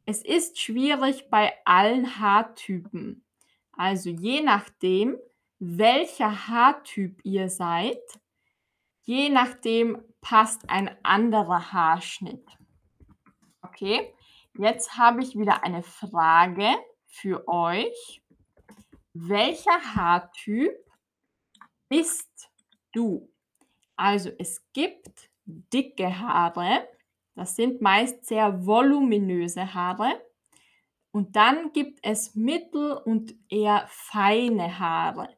Es 0.05 0.23
ist 0.23 0.59
schwierig 0.59 1.29
bei 1.29 1.53
allen 1.65 2.19
Haartypen. 2.19 3.23
Also 3.71 4.09
je 4.09 4.41
nachdem, 4.41 5.17
welcher 5.59 6.47
Haartyp 6.47 7.21
ihr 7.23 7.49
seid, 7.49 8.01
je 9.03 9.29
nachdem 9.29 10.03
passt 10.23 10.67
ein 10.69 10.89
anderer 11.03 11.71
Haarschnitt. 11.71 12.47
Okay, 13.61 14.13
jetzt 14.57 14.97
habe 14.97 15.21
ich 15.21 15.37
wieder 15.37 15.63
eine 15.63 15.83
Frage 15.83 16.67
für 17.05 17.47
euch. 17.47 18.23
Welcher 19.13 19.95
Haartyp 19.95 20.73
bist 21.87 22.49
du? 22.93 23.29
Also 23.95 24.31
es 24.39 24.65
gibt 24.73 25.29
dicke 25.45 26.19
Haare. 26.19 26.87
Das 27.35 27.55
sind 27.55 27.81
meist 27.81 28.25
sehr 28.25 28.65
voluminöse 28.65 29.73
Haare. 29.73 30.21
Und 31.11 31.35
dann 31.35 31.73
gibt 31.73 31.99
es 32.01 32.33
mittel 32.33 32.93
und 32.93 33.35
eher 33.49 33.85
feine 33.87 34.79
Haare. 34.79 35.29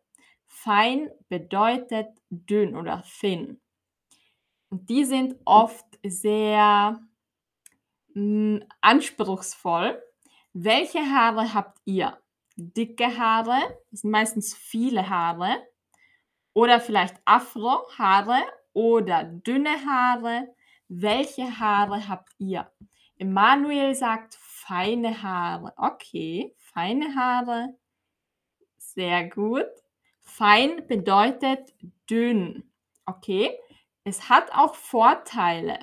Fein 0.46 1.10
bedeutet 1.28 2.08
dünn 2.30 2.78
oder 2.78 3.04
thin. 3.20 3.60
Und 4.70 4.90
die 4.90 5.06
sind 5.06 5.36
oft 5.46 5.86
sehr 6.04 7.00
hm, 8.14 8.64
anspruchsvoll. 8.82 10.02
Welche 10.54 11.00
Haare 11.00 11.54
habt 11.54 11.80
ihr? 11.86 12.18
Dicke 12.58 13.18
Haare, 13.18 13.60
das 13.92 14.02
sind 14.02 14.12
meistens 14.12 14.56
viele 14.56 15.10
Haare. 15.10 15.58
Oder 16.54 16.80
vielleicht 16.80 17.18
Afro-Haare 17.26 18.42
oder 18.74 19.24
dünne 19.24 19.86
Haare. 19.86 20.48
Welche 20.88 21.60
Haare 21.60 22.08
habt 22.08 22.34
ihr? 22.38 22.72
Emanuel 23.18 23.96
sagt 23.96 24.36
feine 24.40 25.22
Haare. 25.22 25.74
Okay, 25.78 26.54
feine 26.58 27.16
Haare. 27.16 27.76
Sehr 28.78 29.30
gut. 29.30 29.68
Fein 30.22 30.86
bedeutet 30.88 31.74
dünn. 32.10 32.72
Okay, 33.06 33.58
es 34.06 34.30
hat 34.30 34.54
auch 34.54 34.76
Vorteile. 34.76 35.80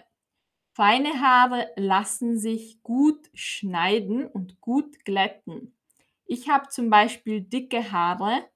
Feine 0.75 1.21
Haare 1.21 1.71
lassen 1.77 2.39
sich 2.39 2.83
gut 2.83 3.29
schneiden 3.35 4.27
und 4.27 4.63
gut 4.63 5.05
glätten. 5.05 5.77
Ich 6.25 6.49
habe 6.49 6.71
zum 6.71 6.89
Beispiel 6.89 7.43
dicke 7.43 7.93
Haare 7.93 8.49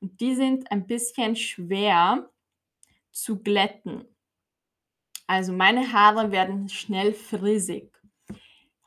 und 0.00 0.20
die 0.20 0.34
sind 0.34 0.70
ein 0.70 0.86
bisschen 0.86 1.34
schwer 1.36 2.28
zu 3.10 3.42
glätten. 3.42 4.04
Also 5.26 5.54
meine 5.54 5.92
Haare 5.92 6.30
werden 6.30 6.68
schnell 6.68 7.14
frissig. 7.14 7.90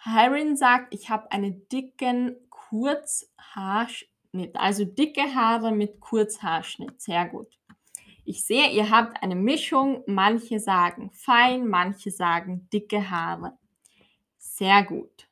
Hirin 0.03 0.55
sagt, 0.57 0.93
ich 0.93 1.09
habe 1.09 1.31
einen 1.31 1.67
dicken 1.69 2.35
Kurzhaarschnitt, 2.49 4.55
also 4.55 4.85
dicke 4.85 5.33
Haare 5.33 5.71
mit 5.71 5.99
Kurzhaarschnitt. 6.01 7.01
Sehr 7.01 7.27
gut. 7.27 7.57
Ich 8.27 8.43
sehe, 8.43 8.71
ihr 8.71 8.89
habt 8.89 9.21
eine 9.21 9.35
Mischung. 9.35 10.03
Manche 10.07 10.59
sagen 10.59 11.11
fein, 11.11 11.67
manche 11.67 12.09
sagen 12.09 12.67
dicke 12.73 13.11
Haare. 13.11 13.55
Sehr 14.37 14.83
gut. 14.83 15.27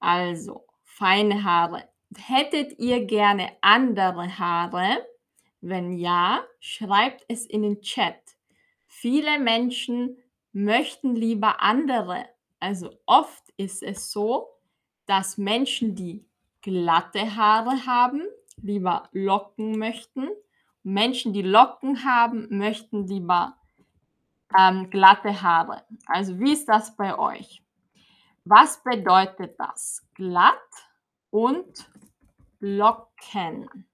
Also, 0.00 0.66
feine 0.82 1.44
Haare. 1.44 1.88
Hättet 2.16 2.80
ihr 2.80 3.06
gerne 3.06 3.52
andere 3.60 4.38
Haare? 4.40 5.06
Wenn 5.60 5.92
ja, 5.92 6.42
schreibt 6.58 7.24
es 7.28 7.46
in 7.46 7.62
den 7.62 7.80
Chat. 7.80 8.20
Viele 8.88 9.38
Menschen 9.38 10.16
möchten 10.52 11.14
lieber 11.14 11.62
andere. 11.62 12.26
Also 12.58 12.90
oft 13.06 13.50
ist 13.56 13.84
es 13.84 14.10
so, 14.10 14.48
dass 15.06 15.38
Menschen, 15.38 15.94
die 15.94 16.26
glatte 16.60 17.36
Haare 17.36 17.86
haben, 17.86 18.22
lieber 18.56 19.08
Locken 19.12 19.78
möchten 19.78 20.28
Menschen, 20.82 21.32
die 21.32 21.42
Locken 21.42 22.04
haben, 22.04 22.46
möchten 22.50 23.06
lieber 23.06 23.56
ähm, 24.58 24.90
glatte 24.90 25.42
Haare. 25.42 25.84
Also 26.06 26.38
wie 26.38 26.52
ist 26.52 26.68
das 26.68 26.96
bei 26.96 27.18
euch? 27.18 27.62
Was 28.44 28.82
bedeutet 28.82 29.58
das? 29.58 30.04
Glatt 30.14 30.58
und 31.30 31.88
Locken. 32.58 33.86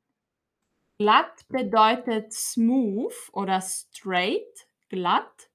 Glatt 0.99 1.47
bedeutet 1.49 2.33
smooth 2.33 3.15
oder 3.33 3.61
straight, 3.61 4.67
glatt. 4.89 5.51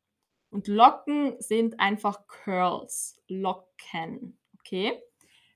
Und 0.51 0.67
Locken 0.67 1.35
sind 1.39 1.79
einfach 1.79 2.27
Curls, 2.27 3.19
Locken. 3.27 4.37
Okay? 4.59 5.01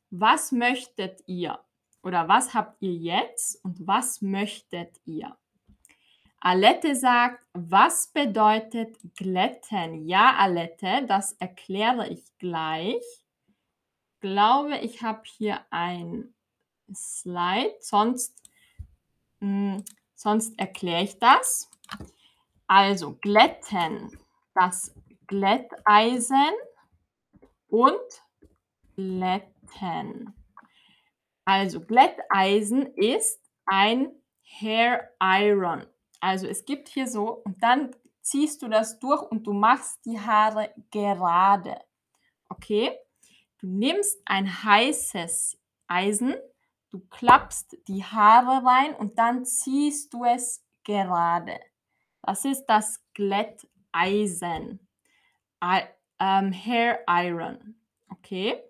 Was 0.10 0.52
möchtet 0.52 1.22
ihr? 1.28 1.60
Oder 2.02 2.28
was 2.28 2.54
habt 2.54 2.82
ihr 2.82 2.94
jetzt 2.94 3.64
und 3.64 3.86
was 3.86 4.22
möchtet 4.22 5.00
ihr? 5.06 5.38
Alette 6.40 6.96
sagt, 6.96 7.46
was 7.54 8.08
bedeutet 8.08 8.98
glätten? 9.16 10.08
Ja, 10.08 10.36
Alette, 10.38 11.06
das 11.08 11.34
erkläre 11.34 12.08
ich 12.10 12.24
gleich. 12.38 13.04
Ich 14.14 14.20
glaube, 14.20 14.78
ich 14.78 15.02
habe 15.02 15.24
hier 15.26 15.66
ein 15.72 16.34
Slide, 16.94 17.76
sonst, 17.80 18.34
mh, 19.40 19.78
hm, 19.78 19.86
sonst 20.14 20.58
erkläre 20.60 21.04
ich 21.04 21.20
das. 21.20 21.70
Also 22.68 23.18
glätten, 23.22 24.18
das 24.54 24.94
Glätteisen 25.28 26.52
und 27.68 28.00
glätten. 28.96 30.34
Also 31.46 31.80
Glätteisen 31.82 32.94
ist 32.96 33.42
ein 33.66 34.12
Hair 34.44 35.12
Iron. 35.22 35.86
Also 36.20 36.48
es 36.48 36.66
gibt 36.66 36.88
hier 36.90 37.08
so 37.08 37.30
und 37.30 37.62
dann 37.62 37.96
ziehst 38.22 38.62
du 38.62 38.68
das 38.68 39.00
durch 39.00 39.22
und 39.24 39.48
du 39.48 39.54
machst 39.54 40.06
die 40.06 40.20
Haare 40.20 40.74
gerade. 40.92 41.80
Okay? 42.50 42.92
Du 43.60 43.68
nimmst 43.68 44.20
ein 44.26 44.64
heißes 44.64 45.58
Eisen, 45.88 46.36
du 46.90 47.00
klappst 47.10 47.78
die 47.88 48.04
Haare 48.04 48.66
rein 48.66 48.94
und 48.96 49.18
dann 49.18 49.46
ziehst 49.46 50.14
du 50.14 50.26
es 50.26 50.64
gerade. 50.84 51.60
Das 52.22 52.46
ist 52.46 52.66
das 52.66 53.02
Glätteisen. 53.14 54.88
I, 55.64 55.82
ähm, 56.20 56.52
Hair 56.52 57.00
Iron. 57.08 57.76
Okay? 58.10 58.62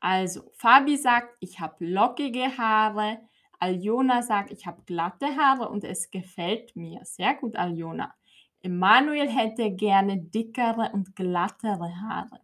Also, 0.00 0.50
Fabi 0.56 0.96
sagt, 0.96 1.36
ich 1.40 1.58
habe 1.58 1.84
lockige 1.84 2.56
Haare. 2.56 3.27
Aljona 3.58 4.22
sagt, 4.22 4.50
ich 4.50 4.66
habe 4.66 4.82
glatte 4.82 5.26
Haare 5.36 5.68
und 5.68 5.84
es 5.84 6.10
gefällt 6.10 6.76
mir. 6.76 7.04
Sehr 7.04 7.34
gut, 7.34 7.56
Aljona. 7.56 8.14
Emanuel 8.60 9.28
hätte 9.28 9.70
gerne 9.70 10.18
dickere 10.18 10.90
und 10.92 11.14
glattere 11.16 11.94
Haare. 12.00 12.40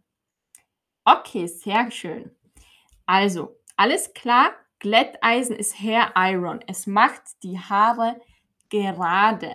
Okay, 1.04 1.46
sehr 1.46 1.90
schön. 1.90 2.30
Also, 3.06 3.60
alles 3.76 4.12
klar. 4.14 4.52
Glätteisen 4.78 5.56
ist 5.56 5.80
Hair 5.80 6.12
Iron. 6.16 6.60
Es 6.66 6.86
macht 6.86 7.22
die 7.42 7.58
Haare 7.58 8.20
gerade. 8.68 9.54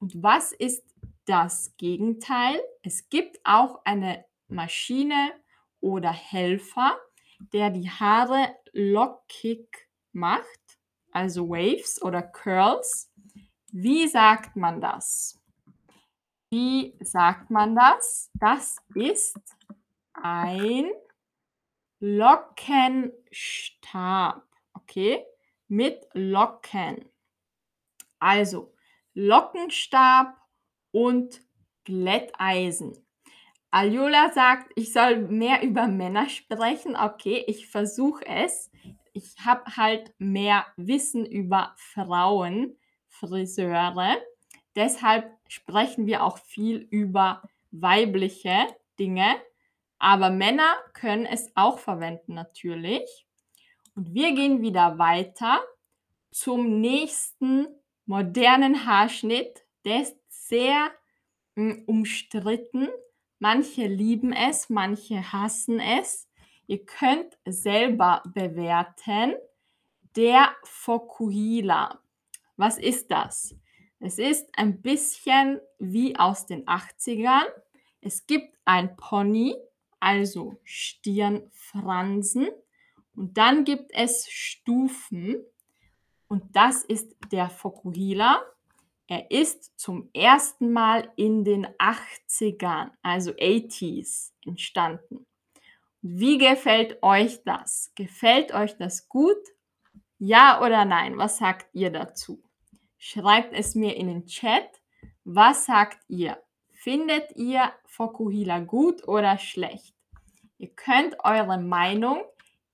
Und 0.00 0.22
was 0.22 0.52
ist 0.52 0.84
das 1.24 1.76
Gegenteil? 1.76 2.60
Es 2.82 3.08
gibt 3.08 3.38
auch 3.44 3.80
eine 3.84 4.24
Maschine 4.48 5.32
oder 5.80 6.12
Helfer, 6.12 6.96
der 7.52 7.70
die 7.70 7.90
Haare 7.90 8.54
lockig 8.72 9.88
macht 10.12 10.63
also 11.14 11.48
Waves 11.48 12.02
oder 12.02 12.22
Curls. 12.22 13.10
Wie 13.72 14.06
sagt 14.08 14.56
man 14.56 14.80
das? 14.80 15.40
Wie 16.50 16.96
sagt 17.00 17.50
man 17.50 17.74
das? 17.74 18.30
Das 18.34 18.76
ist 18.94 19.38
ein 20.12 20.90
Lockenstab. 22.00 23.12
Okay? 24.74 25.24
Mit 25.68 26.06
Locken. 26.12 27.08
Also 28.18 28.74
Lockenstab 29.14 30.36
und 30.90 31.40
Glätteisen. 31.84 33.04
Aljola 33.70 34.30
sagt, 34.32 34.72
ich 34.76 34.92
soll 34.92 35.16
mehr 35.16 35.62
über 35.62 35.88
Männer 35.88 36.28
sprechen. 36.28 36.96
Okay, 36.96 37.44
ich 37.48 37.68
versuche 37.68 38.24
es 38.26 38.70
ich 39.14 39.36
habe 39.44 39.76
halt 39.76 40.12
mehr 40.18 40.66
Wissen 40.76 41.24
über 41.24 41.72
Frauen, 41.76 42.76
Friseure. 43.06 44.16
Deshalb 44.74 45.30
sprechen 45.48 46.06
wir 46.06 46.24
auch 46.24 46.38
viel 46.38 46.76
über 46.90 47.42
weibliche 47.70 48.66
Dinge. 48.98 49.36
Aber 49.98 50.30
Männer 50.30 50.74
können 50.92 51.26
es 51.26 51.48
auch 51.54 51.78
verwenden 51.78 52.34
natürlich. 52.34 53.26
Und 53.94 54.12
wir 54.12 54.34
gehen 54.34 54.60
wieder 54.60 54.98
weiter 54.98 55.62
zum 56.32 56.80
nächsten 56.80 57.68
modernen 58.06 58.84
Haarschnitt. 58.84 59.64
Der 59.84 60.02
ist 60.02 60.16
sehr 60.28 60.90
hm, 61.54 61.84
umstritten. 61.86 62.88
Manche 63.38 63.86
lieben 63.86 64.32
es, 64.32 64.68
manche 64.70 65.32
hassen 65.32 65.78
es. 65.78 66.28
Ihr 66.66 66.84
könnt 66.84 67.36
selber 67.44 68.22
bewerten. 68.26 69.34
Der 70.16 70.54
Fokuhila. 70.62 72.00
Was 72.56 72.78
ist 72.78 73.10
das? 73.10 73.56
Es 73.98 74.18
ist 74.18 74.48
ein 74.56 74.80
bisschen 74.80 75.60
wie 75.78 76.16
aus 76.16 76.46
den 76.46 76.66
80ern. 76.66 77.44
Es 78.00 78.26
gibt 78.26 78.56
ein 78.64 78.96
Pony, 78.96 79.56
also 79.98 80.58
Stirnfransen. 80.62 82.48
Und 83.16 83.36
dann 83.38 83.64
gibt 83.64 83.90
es 83.94 84.30
Stufen. 84.30 85.36
Und 86.28 86.54
das 86.54 86.84
ist 86.84 87.16
der 87.32 87.48
Fokuhila. 87.50 88.42
Er 89.06 89.30
ist 89.30 89.78
zum 89.78 90.08
ersten 90.14 90.72
Mal 90.72 91.12
in 91.16 91.44
den 91.44 91.66
80ern, 91.78 92.90
also 93.02 93.32
80s, 93.32 94.32
entstanden. 94.44 95.26
Wie 96.06 96.36
gefällt 96.36 97.02
euch 97.02 97.42
das? 97.44 97.90
Gefällt 97.94 98.52
euch 98.52 98.76
das 98.76 99.08
gut? 99.08 99.38
Ja 100.18 100.60
oder 100.60 100.84
nein? 100.84 101.16
Was 101.16 101.38
sagt 101.38 101.66
ihr 101.72 101.88
dazu? 101.88 102.42
Schreibt 102.98 103.54
es 103.54 103.74
mir 103.74 103.96
in 103.96 104.08
den 104.08 104.26
Chat. 104.26 104.68
Was 105.24 105.64
sagt 105.64 106.00
ihr? 106.08 106.36
Findet 106.72 107.34
ihr 107.36 107.72
Fokuhila 107.86 108.58
gut 108.58 109.08
oder 109.08 109.38
schlecht? 109.38 109.94
Ihr 110.58 110.74
könnt 110.74 111.16
eure 111.24 111.56
Meinung 111.56 112.22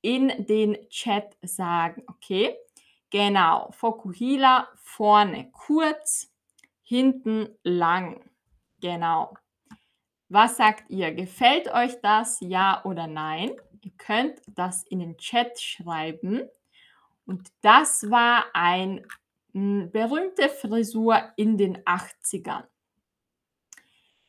in 0.01 0.33
den 0.47 0.77
Chat 0.89 1.37
sagen, 1.41 2.03
okay? 2.09 2.57
Genau, 3.11 3.71
Fokuhila 3.71 4.67
vorne 4.75 5.53
kurz, 5.53 6.35
hinten 6.83 7.57
lang. 7.63 8.29
Genau. 8.81 9.37
Was 10.31 10.57
sagt 10.59 10.89
ihr? 10.91 11.13
Gefällt 11.13 11.67
euch 11.75 12.01
das? 12.03 12.39
Ja 12.41 12.85
oder 12.85 13.09
nein? 13.09 13.51
Ihr 13.83 13.91
könnt 13.99 14.41
das 14.47 14.85
in 14.85 15.01
den 15.01 15.19
Chat 15.19 15.61
schreiben. 15.61 16.49
Und 17.27 17.49
das 17.63 18.09
war 18.11 18.45
eine 18.55 19.03
hm, 19.53 19.91
berühmte 19.91 20.49
Frisur 20.49 21.21
in 21.35 21.59
den 21.59 21.79
80ern. 21.79 22.63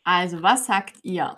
Also, 0.03 0.41
was 0.41 0.65
sagt 0.65 0.95
ihr? 1.03 1.35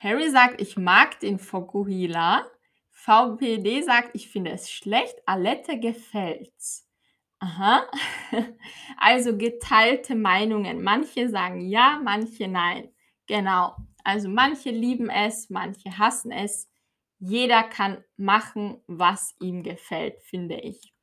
Harry 0.00 0.30
sagt, 0.30 0.58
ich 0.62 0.78
mag 0.78 1.20
den 1.20 1.38
Fokuhila. 1.38 2.46
VPD 2.88 3.82
sagt, 3.82 4.12
ich 4.14 4.30
finde 4.30 4.52
es 4.52 4.70
schlecht. 4.70 5.16
Alette 5.26 5.78
gefällt's. 5.78 6.88
Aha. 7.42 7.88
Also 8.98 9.36
geteilte 9.36 10.14
Meinungen. 10.14 10.80
Manche 10.80 11.28
sagen 11.28 11.60
ja, 11.60 12.00
manche 12.02 12.46
nein. 12.46 12.88
Genau. 13.26 13.74
Also 14.04 14.28
manche 14.28 14.70
lieben 14.70 15.10
es, 15.10 15.50
manche 15.50 15.98
hassen 15.98 16.30
es. 16.30 16.70
Jeder 17.18 17.64
kann 17.64 18.04
machen, 18.16 18.80
was 18.86 19.34
ihm 19.40 19.64
gefällt, 19.64 20.22
finde 20.22 20.54
ich. 20.60 20.94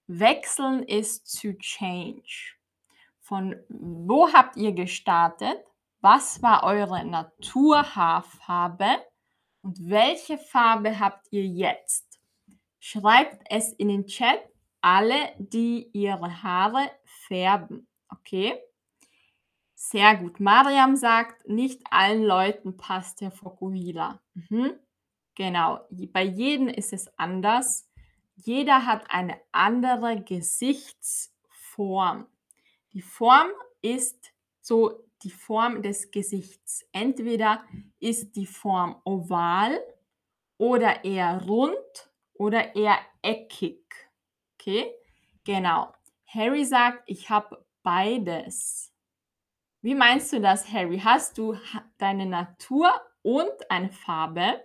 Wechseln 0.06 0.82
ist 0.84 1.40
to 1.40 1.52
change. 1.54 2.54
Von 3.20 3.56
wo 3.68 4.32
habt 4.32 4.56
ihr 4.56 4.72
gestartet? 4.72 5.58
Was 6.00 6.42
war 6.42 6.64
eure 6.64 7.04
Naturhaarfarbe? 7.04 8.88
Und 9.62 9.78
welche 9.88 10.38
Farbe 10.38 10.98
habt 10.98 11.28
ihr 11.30 11.46
jetzt? 11.46 12.18
Schreibt 12.80 13.44
es 13.48 13.72
in 13.74 13.88
den 13.88 14.06
Chat, 14.06 14.40
alle, 14.80 15.34
die 15.38 15.88
ihre 15.92 16.42
Haare 16.42 16.90
färben. 17.04 17.86
Okay? 18.08 18.58
Sehr 19.84 20.14
gut. 20.14 20.38
Mariam 20.38 20.94
sagt, 20.94 21.48
nicht 21.48 21.82
allen 21.90 22.22
Leuten 22.22 22.76
passt 22.76 23.20
der 23.20 23.32
Fokuhila. 23.32 24.20
Mhm. 24.34 24.74
Genau. 25.34 25.80
Bei 25.90 26.22
jedem 26.22 26.68
ist 26.68 26.92
es 26.92 27.08
anders. 27.18 27.90
Jeder 28.36 28.86
hat 28.86 29.10
eine 29.10 29.40
andere 29.50 30.22
Gesichtsform. 30.22 32.28
Die 32.92 33.02
Form 33.02 33.48
ist 33.80 34.32
so 34.60 35.02
die 35.24 35.32
Form 35.32 35.82
des 35.82 36.12
Gesichts. 36.12 36.86
Entweder 36.92 37.64
ist 37.98 38.36
die 38.36 38.46
Form 38.46 39.02
oval 39.04 39.80
oder 40.58 41.04
eher 41.04 41.42
rund 41.42 42.12
oder 42.34 42.76
eher 42.76 43.00
eckig. 43.20 43.82
Okay? 44.54 44.92
Genau. 45.42 45.92
Harry 46.26 46.64
sagt, 46.64 47.02
ich 47.06 47.30
habe 47.30 47.66
beides. 47.82 48.91
Wie 49.84 49.96
meinst 49.96 50.32
du 50.32 50.40
das, 50.40 50.72
Harry? 50.72 51.00
Hast 51.00 51.36
du 51.38 51.56
deine 51.98 52.24
Natur 52.24 52.92
und 53.22 53.68
eine 53.68 53.90
Farbe? 53.90 54.62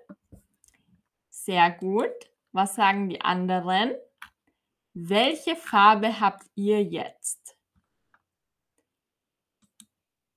Sehr 1.28 1.72
gut. 1.72 2.14
Was 2.52 2.76
sagen 2.76 3.10
die 3.10 3.20
anderen? 3.22 3.96
Welche 4.94 5.56
Farbe 5.56 6.20
habt 6.20 6.46
ihr 6.54 6.84
jetzt? 6.84 7.58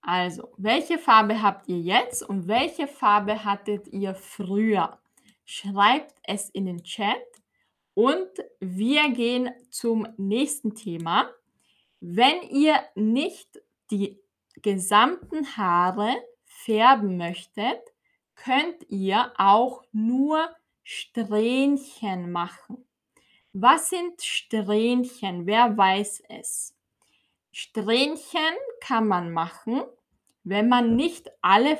Also, 0.00 0.48
welche 0.56 0.98
Farbe 0.98 1.42
habt 1.42 1.68
ihr 1.68 1.78
jetzt 1.78 2.22
und 2.22 2.48
welche 2.48 2.88
Farbe 2.88 3.44
hattet 3.44 3.86
ihr 3.88 4.14
früher? 4.14 4.98
Schreibt 5.44 6.14
es 6.22 6.48
in 6.48 6.64
den 6.64 6.82
Chat 6.84 7.20
und 7.92 8.30
wir 8.60 9.10
gehen 9.10 9.50
zum 9.68 10.08
nächsten 10.16 10.74
Thema. 10.74 11.28
Wenn 12.00 12.40
ihr 12.48 12.82
nicht 12.94 13.60
die 13.90 14.19
gesamten 14.62 15.56
Haare 15.56 16.14
färben 16.44 17.16
möchtet, 17.16 17.80
könnt 18.34 18.88
ihr 18.88 19.32
auch 19.36 19.82
nur 19.92 20.48
Strähnchen 20.82 22.32
machen. 22.32 22.84
Was 23.52 23.90
sind 23.90 24.22
Strähnchen? 24.22 25.46
Wer 25.46 25.76
weiß 25.76 26.22
es? 26.28 26.76
Strähnchen 27.52 28.54
kann 28.80 29.08
man 29.08 29.32
machen, 29.32 29.82
wenn 30.44 30.68
man 30.68 30.96
nicht 30.96 31.30
alle 31.42 31.78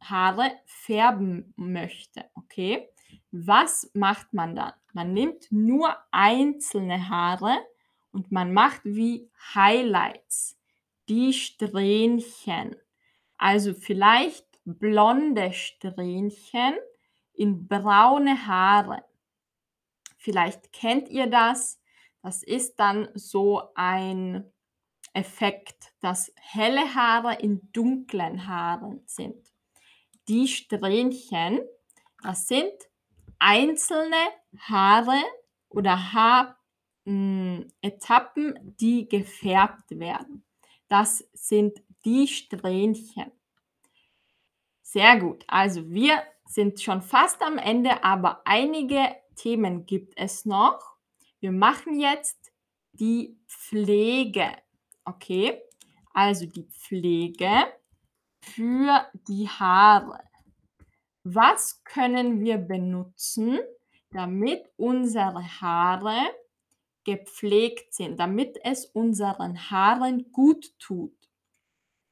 Haare 0.00 0.52
färben 0.66 1.52
möchte. 1.56 2.24
Okay? 2.34 2.88
Was 3.30 3.90
macht 3.94 4.32
man 4.32 4.54
dann? 4.54 4.72
Man 4.92 5.12
nimmt 5.12 5.50
nur 5.50 5.96
einzelne 6.10 7.08
Haare 7.08 7.56
und 8.12 8.30
man 8.30 8.52
macht 8.52 8.82
wie 8.84 9.30
Highlights 9.54 10.55
die 11.08 11.32
Strähnchen. 11.32 12.76
Also 13.36 13.74
vielleicht 13.74 14.46
blonde 14.64 15.52
Strähnchen 15.52 16.74
in 17.32 17.68
braune 17.68 18.46
Haare. 18.46 19.04
Vielleicht 20.16 20.72
kennt 20.72 21.08
ihr 21.08 21.26
das. 21.28 21.80
Das 22.22 22.42
ist 22.42 22.80
dann 22.80 23.08
so 23.14 23.62
ein 23.74 24.52
Effekt, 25.12 25.92
dass 26.00 26.32
helle 26.36 26.94
Haare 26.94 27.36
in 27.36 27.70
dunklen 27.72 28.46
Haaren 28.46 29.02
sind. 29.06 29.52
Die 30.28 30.48
Strähnchen, 30.48 31.60
das 32.22 32.48
sind 32.48 32.72
einzelne 33.38 34.16
Haare 34.58 35.22
oder 35.68 36.12
Haaretappen, 37.06 38.74
die 38.80 39.08
gefärbt 39.08 39.98
werden. 39.98 40.45
Das 40.88 41.28
sind 41.32 41.82
die 42.04 42.28
Strähnchen. 42.28 43.32
Sehr 44.82 45.18
gut. 45.18 45.44
Also 45.48 45.90
wir 45.90 46.22
sind 46.46 46.80
schon 46.80 47.02
fast 47.02 47.42
am 47.42 47.58
Ende, 47.58 48.04
aber 48.04 48.42
einige 48.44 49.16
Themen 49.34 49.84
gibt 49.84 50.14
es 50.16 50.44
noch. 50.44 50.96
Wir 51.40 51.52
machen 51.52 52.00
jetzt 52.00 52.52
die 52.92 53.38
Pflege. 53.46 54.50
Okay, 55.04 55.60
also 56.14 56.46
die 56.46 56.64
Pflege 56.64 57.66
für 58.40 59.06
die 59.28 59.48
Haare. 59.48 60.20
Was 61.24 61.82
können 61.84 62.40
wir 62.40 62.58
benutzen, 62.58 63.58
damit 64.10 64.64
unsere 64.76 65.42
Haare 65.60 66.16
gepflegt 67.06 67.94
sind, 67.94 68.18
damit 68.18 68.58
es 68.64 68.84
unseren 68.84 69.70
Haaren 69.70 70.32
gut 70.32 70.76
tut? 70.80 71.16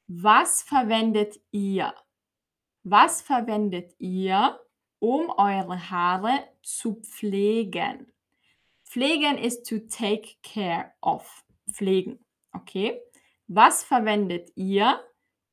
Was 0.07 0.62
verwendet 0.62 1.40
ihr? 1.50 1.92
Was 2.85 3.20
verwendet 3.20 3.94
ihr, 3.98 4.61
um 5.00 5.30
eure 5.30 5.90
Haare 5.90 6.48
zu 6.62 6.94
pflegen? 7.02 8.12
Pflegen 8.85 9.37
ist 9.37 9.68
to 9.68 9.80
take 9.80 10.37
care 10.42 10.92
of. 11.02 11.44
Pflegen. 11.72 12.24
Okay? 12.52 13.00
Was 13.48 13.83
verwendet 13.83 14.52
ihr 14.54 15.00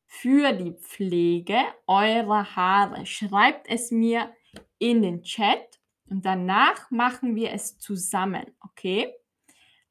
für 0.06 0.54
die 0.54 0.74
Pflege 0.74 1.58
eurer 1.88 2.56
Haare? 2.56 3.08
Schreibt 3.08 3.68
es 3.68 3.90
mir 3.90 4.32
in 4.78 5.02
den 5.02 5.24
Chat 5.24 5.80
und 6.10 6.26
danach 6.26 6.92
machen 6.92 7.36
wir 7.36 7.52
es 7.54 7.80
zusammen. 7.80 8.46
Okay? 8.60 9.16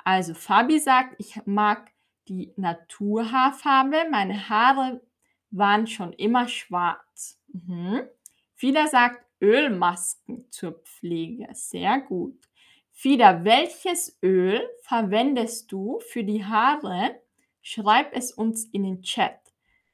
Also 0.04 0.34
Fabi 0.34 0.78
sagt, 0.78 1.16
ich 1.18 1.40
mag 1.46 1.92
die 2.28 2.52
Naturhaarfarbe. 2.56 4.06
Meine 4.10 4.48
Haare 4.48 5.00
waren 5.50 5.86
schon 5.86 6.12
immer 6.12 6.48
schwarz. 6.48 7.40
Mhm. 7.48 8.02
Fida 8.54 8.86
sagt 8.86 9.24
Ölmasken 9.40 10.50
zur 10.50 10.72
Pflege. 10.84 11.48
Sehr 11.52 12.00
gut. 12.00 12.48
Fida, 12.92 13.44
welches 13.44 14.18
Öl 14.22 14.60
verwendest 14.82 15.72
du 15.72 16.00
für 16.00 16.22
die 16.22 16.44
Haare? 16.44 17.20
Schreib 17.62 18.14
es 18.14 18.32
uns 18.32 18.66
in 18.66 18.82
den 18.82 19.02
Chat. 19.02 19.38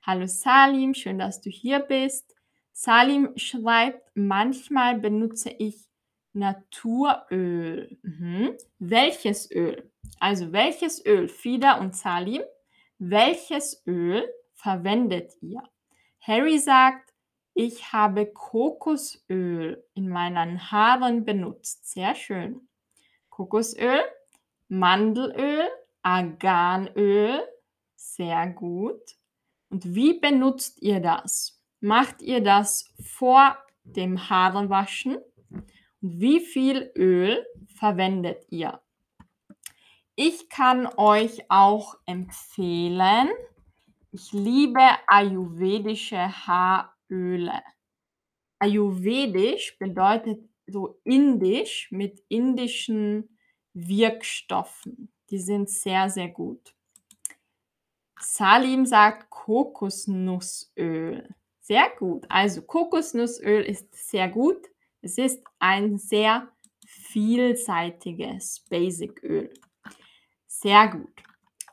Hallo 0.03 0.27
Salim, 0.27 0.95
schön, 0.95 1.19
dass 1.19 1.41
du 1.41 1.51
hier 1.51 1.81
bist. 1.81 2.35
Salim 2.73 3.33
schreibt, 3.37 4.11
manchmal 4.15 4.99
benutze 4.99 5.51
ich 5.51 5.87
Naturöl. 6.33 7.99
Mhm. 8.03 8.57
Welches 8.79 9.51
Öl? 9.51 9.91
Also 10.21 10.53
welches 10.53 11.05
Öl, 11.05 11.29
Fida 11.29 11.79
und 11.79 11.95
Salim, 11.97 12.43
welches 12.99 13.83
Öl 13.87 14.27
verwendet 14.55 15.33
ihr? 15.41 15.63
Harry 16.21 16.59
sagt, 16.59 17.13
ich 17.55 17.93
habe 17.93 18.27
Kokosöl 18.27 19.83
in 19.95 20.09
meinen 20.09 20.71
Haaren 20.71 21.25
benutzt. 21.25 21.91
Sehr 21.91 22.15
schön. 22.15 22.69
Kokosöl, 23.31 24.01
Mandelöl, 24.69 25.67
Arganöl. 26.03 27.41
Sehr 27.95 28.49
gut. 28.51 29.01
Und 29.71 29.95
wie 29.95 30.21
benutzt 30.21 30.83
ihr 30.83 31.01
das? 31.01 31.63
Macht 31.81 32.23
ihr 32.23 32.43
das 32.43 32.93
vor 33.01 33.57
dem 33.85 34.29
Haarewaschen? 34.29 35.17
Und 36.03 36.21
wie 36.21 36.41
viel 36.41 36.93
Öl 36.95 37.47
verwendet 37.75 38.45
ihr? 38.51 38.81
Ich 40.19 40.49
kann 40.49 40.89
euch 40.97 41.43
auch 41.51 41.99
empfehlen, 42.07 43.29
ich 44.13 44.33
liebe 44.33 44.81
ayurvedische 45.07 46.17
Haaröle. 46.17 47.63
Ayurvedisch 48.59 49.79
bedeutet 49.79 50.41
so 50.67 50.99
indisch 51.05 51.89
mit 51.91 52.25
indischen 52.29 53.37
Wirkstoffen. 53.75 55.13
Die 55.29 55.39
sind 55.39 55.69
sehr, 55.69 56.09
sehr 56.09 56.29
gut. 56.29 56.75
Salim 58.19 58.87
sagt 58.87 59.29
Kokosnussöl. 59.29 61.29
Sehr 61.61 61.91
gut. 61.99 62.25
Also 62.31 62.63
Kokosnussöl 62.63 63.65
ist 63.65 63.95
sehr 63.95 64.31
gut. 64.31 64.67
Es 65.03 65.19
ist 65.19 65.45
ein 65.59 65.99
sehr 65.99 66.49
vielseitiges 66.87 68.65
Basic-Öl. 68.71 69.53
Sehr 70.67 70.89
gut. 70.89 71.23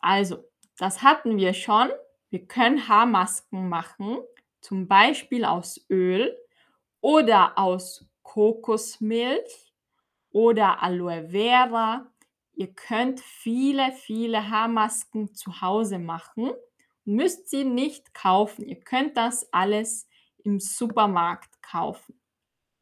Also, 0.02 0.44
das 0.78 1.02
hatten 1.02 1.38
wir 1.38 1.56
schon. 1.56 1.90
Wir 2.30 2.46
können 2.46 2.88
Haarmasken 2.88 3.68
machen, 3.68 4.20
zum 4.62 4.88
Beispiel 4.88 5.46
aus 5.46 5.84
Öl 5.90 6.38
oder 7.02 7.58
aus 7.58 8.06
Kokosmilch 8.22 9.74
oder 10.30 10.84
Aloe 10.84 11.30
Vera. 11.30 12.06
Ihr 12.54 12.72
könnt 12.72 13.20
viele, 13.20 13.94
viele 13.94 14.52
Haarmasken 14.52 15.34
zu 15.34 15.60
Hause 15.60 15.98
machen. 15.98 16.52
Müsst 17.04 17.50
sie 17.50 17.64
nicht 17.64 18.14
kaufen. 18.14 18.64
Ihr 18.64 18.80
könnt 18.80 19.18
das 19.18 19.52
alles 19.52 20.08
im 20.44 20.60
Supermarkt 20.60 21.64
kaufen. 21.64 22.22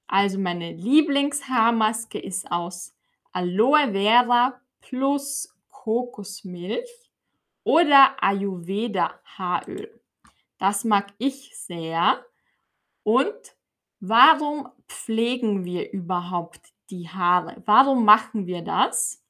Also 0.08 0.38
meine 0.40 0.74
Lieblingshaarmaske 0.74 2.20
ist 2.20 2.52
aus 2.52 2.94
Aloe 3.32 3.94
Vera 3.94 4.60
plus 4.82 5.56
Kokosmilch 5.82 7.12
oder 7.64 8.24
Ayurveda 8.24 9.20
Haaröl. 9.26 10.00
Das 10.60 10.84
mag 10.84 11.12
ich 11.18 11.58
sehr. 11.58 12.24
Und 13.02 13.56
warum 14.00 14.70
pflegen 14.88 15.66
wir 15.66 15.92
überhaupt 15.92 16.62
die 16.92 17.10
Haare? 17.10 17.64
Warum 17.66 18.06
machen 18.06 18.46
wir 18.46 18.62
das? 18.62 19.26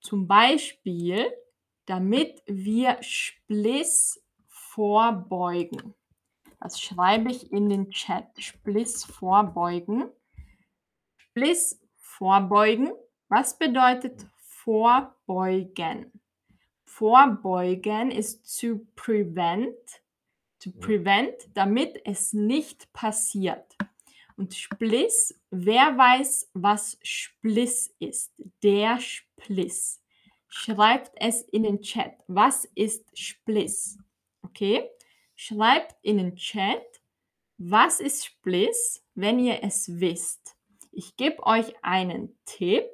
Zum 0.00 0.28
Beispiel, 0.28 1.26
damit 1.86 2.40
wir 2.46 3.02
Spliss 3.02 4.24
vorbeugen. 4.46 5.96
Das 6.60 6.80
schreibe 6.80 7.32
ich 7.32 7.50
in 7.50 7.68
den 7.68 7.90
Chat. 7.90 8.28
Spliss 8.38 9.04
vorbeugen. 9.04 10.08
Spliss 11.16 11.82
vorbeugen. 11.96 12.92
Was 13.28 13.58
bedeutet 13.58 14.24
vorbeugen? 14.70 16.12
Vorbeugen 16.84 18.12
ist 18.12 18.60
to 18.60 18.86
prevent, 18.94 19.74
to 20.60 20.70
prevent, 20.70 21.34
damit 21.54 22.00
es 22.04 22.32
nicht 22.32 22.92
passiert. 22.92 23.76
Und 24.36 24.54
Spliss, 24.54 25.40
wer 25.50 25.98
weiß, 25.98 26.50
was 26.54 26.98
Spliss 27.02 27.92
ist? 27.98 28.32
Der 28.62 29.00
Spliss. 29.00 30.00
Schreibt 30.46 31.10
es 31.16 31.42
in 31.42 31.64
den 31.64 31.82
Chat. 31.82 32.14
Was 32.28 32.64
ist 32.76 33.18
Spliss? 33.18 33.98
Okay? 34.42 34.88
Schreibt 35.34 35.96
in 36.02 36.18
den 36.18 36.36
Chat, 36.36 36.84
was 37.58 37.98
ist 37.98 38.24
Spliss, 38.24 39.04
wenn 39.16 39.40
ihr 39.40 39.64
es 39.64 39.98
wisst. 39.98 40.54
Ich 40.92 41.16
gebe 41.16 41.44
euch 41.44 41.74
einen 41.82 42.38
Tipp. 42.44 42.84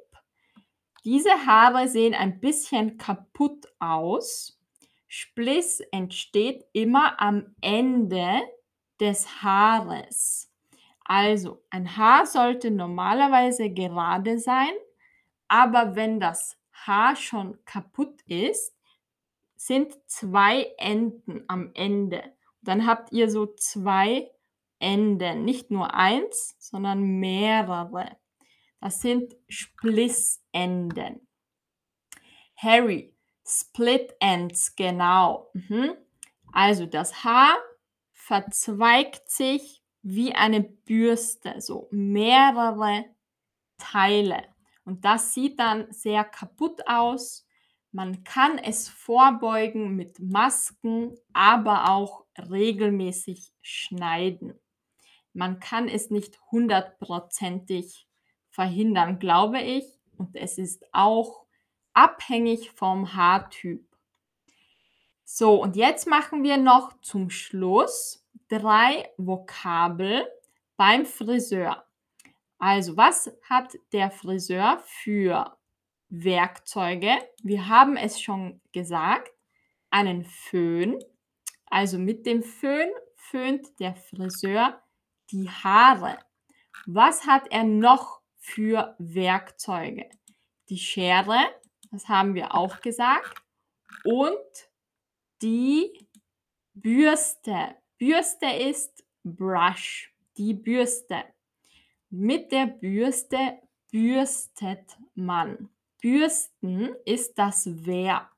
Diese 1.07 1.29
Haare 1.45 1.87
sehen 1.87 2.13
ein 2.13 2.41
bisschen 2.41 2.97
kaputt 2.97 3.65
aus. 3.79 4.59
Spliss 5.07 5.79
entsteht 5.93 6.65
immer 6.73 7.21
am 7.21 7.55
Ende 7.61 8.41
des 8.99 9.41
Haares. 9.41 10.51
Also 11.05 11.63
ein 11.69 11.95
Haar 11.95 12.25
sollte 12.25 12.71
normalerweise 12.71 13.69
gerade 13.69 14.37
sein, 14.37 14.73
aber 15.47 15.95
wenn 15.95 16.19
das 16.19 16.57
Haar 16.73 17.15
schon 17.15 17.57
kaputt 17.63 18.21
ist, 18.23 18.75
sind 19.55 19.97
zwei 20.07 20.73
Enden 20.77 21.45
am 21.47 21.71
Ende. 21.73 22.21
Dann 22.61 22.85
habt 22.85 23.13
ihr 23.13 23.31
so 23.31 23.45
zwei 23.45 24.29
Enden, 24.79 25.45
nicht 25.45 25.71
nur 25.71 25.93
eins, 25.93 26.57
sondern 26.59 26.99
mehrere. 27.21 28.17
Das 28.79 29.01
sind 29.01 29.35
Splissenden. 29.47 31.27
Harry, 32.55 33.15
Split 33.45 34.13
Ends, 34.19 34.75
genau. 34.75 35.49
Mhm. 35.53 35.95
Also 36.51 36.85
das 36.85 37.23
Haar 37.23 37.57
verzweigt 38.11 39.29
sich 39.29 39.83
wie 40.01 40.33
eine 40.33 40.61
Bürste, 40.61 41.61
so 41.61 41.87
mehrere 41.91 43.05
Teile. 43.77 44.43
Und 44.83 45.05
das 45.05 45.33
sieht 45.33 45.59
dann 45.59 45.91
sehr 45.91 46.23
kaputt 46.23 46.87
aus. 46.87 47.45
Man 47.91 48.23
kann 48.23 48.57
es 48.57 48.89
vorbeugen 48.89 49.95
mit 49.95 50.19
Masken, 50.19 51.17
aber 51.33 51.89
auch 51.89 52.25
regelmäßig 52.37 53.51
schneiden. 53.61 54.59
Man 55.33 55.59
kann 55.59 55.87
es 55.87 56.09
nicht 56.09 56.39
hundertprozentig 56.51 58.06
verhindern, 58.57 59.19
glaube 59.19 59.61
ich. 59.61 59.85
Und 60.17 60.35
es 60.35 60.57
ist 60.57 60.83
auch 60.91 61.45
abhängig 61.93 62.71
vom 62.71 63.13
Haartyp. 63.13 63.85
So, 65.23 65.61
und 65.61 65.75
jetzt 65.75 66.07
machen 66.07 66.41
wir 66.41 66.57
noch 66.57 66.99
zum 67.01 67.29
Schluss 67.29 68.25
drei 68.47 69.11
Vokabel 69.17 70.27
beim 70.75 71.05
Friseur. 71.05 71.85
Also, 72.57 72.97
was 72.97 73.31
hat 73.47 73.77
der 73.93 74.09
Friseur 74.09 74.81
für 74.87 75.55
Werkzeuge? 76.09 77.15
Wir 77.43 77.67
haben 77.67 77.95
es 77.95 78.19
schon 78.19 78.59
gesagt, 78.71 79.31
einen 79.91 80.25
Föhn. 80.25 80.97
Also 81.67 81.99
mit 81.99 82.25
dem 82.25 82.41
Föhn 82.41 82.89
föhnt 83.17 83.79
der 83.79 83.93
Friseur 83.93 84.81
die 85.29 85.47
Haare. 85.47 86.17
Was 86.87 87.27
hat 87.27 87.51
er 87.51 87.63
noch 87.63 88.16
für 88.47 88.95
Werkzeuge? 88.97 90.09
Die 90.69 90.77
Schere, 90.77 91.39
das 91.91 92.07
haben 92.07 92.33
wir 92.33 92.55
auch 92.55 92.79
gesagt, 92.79 93.41
und 94.03 94.69
die 95.41 96.07
Bürste. 96.73 97.75
Bürste 97.97 98.45
ist 98.45 99.03
Brush, 99.23 100.13
die 100.37 100.53
Bürste. 100.53 101.25
Mit 102.09 102.51
der 102.53 102.67
Bürste 102.67 103.59
bürstet 103.91 104.97
man. 105.13 105.69
Bürsten 106.01 106.95
ist 107.05 107.37
das 107.37 107.85
Verb. 107.85 108.29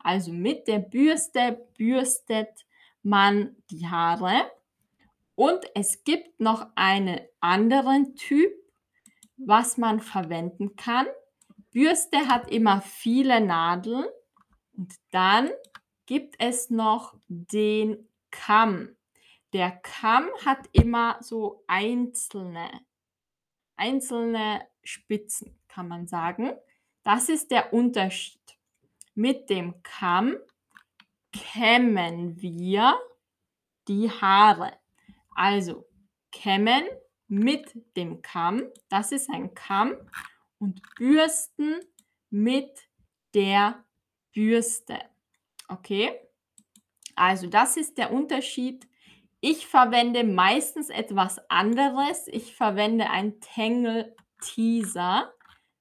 Also 0.00 0.32
mit 0.32 0.66
der 0.66 0.80
Bürste 0.80 1.68
bürstet 1.76 2.66
man 3.02 3.56
die 3.70 3.86
Haare. 3.86 4.50
Und 5.36 5.60
es 5.74 6.02
gibt 6.02 6.40
noch 6.40 6.66
einen 6.74 7.20
anderen 7.40 8.16
Typ, 8.16 8.52
was 9.36 9.76
man 9.76 10.00
verwenden 10.00 10.76
kann. 10.76 11.06
Bürste 11.72 12.28
hat 12.28 12.50
immer 12.50 12.80
viele 12.80 13.40
Nadeln 13.40 14.06
und 14.72 14.94
dann 15.10 15.50
gibt 16.06 16.36
es 16.38 16.70
noch 16.70 17.14
den 17.28 18.08
Kamm. 18.30 18.96
Der 19.52 19.70
Kamm 19.70 20.28
hat 20.44 20.68
immer 20.72 21.18
so 21.20 21.64
einzelne 21.66 22.70
einzelne 23.76 24.66
Spitzen, 24.82 25.58
kann 25.68 25.88
man 25.88 26.06
sagen. 26.06 26.52
Das 27.02 27.28
ist 27.28 27.50
der 27.50 27.72
Unterschied. 27.72 28.40
Mit 29.14 29.48
dem 29.50 29.82
Kamm 29.82 30.36
kämmen 31.32 32.40
wir 32.40 32.98
die 33.88 34.10
Haare. 34.10 34.72
Also 35.34 35.86
kämmen 36.32 36.84
mit 37.28 37.74
dem 37.96 38.22
Kamm, 38.22 38.64
das 38.88 39.12
ist 39.12 39.30
ein 39.30 39.54
Kamm, 39.54 39.94
und 40.58 40.80
bürsten 40.96 41.80
mit 42.30 42.88
der 43.34 43.84
Bürste. 44.32 44.98
Okay? 45.68 46.18
Also 47.14 47.46
das 47.46 47.76
ist 47.76 47.98
der 47.98 48.12
Unterschied 48.12 48.86
ich 49.48 49.66
verwende 49.66 50.24
meistens 50.24 50.88
etwas 50.88 51.38
anderes. 51.48 52.26
Ich 52.28 52.56
verwende 52.56 53.10
ein 53.10 53.40
Tangle 53.40 54.16
Teaser. 54.40 55.32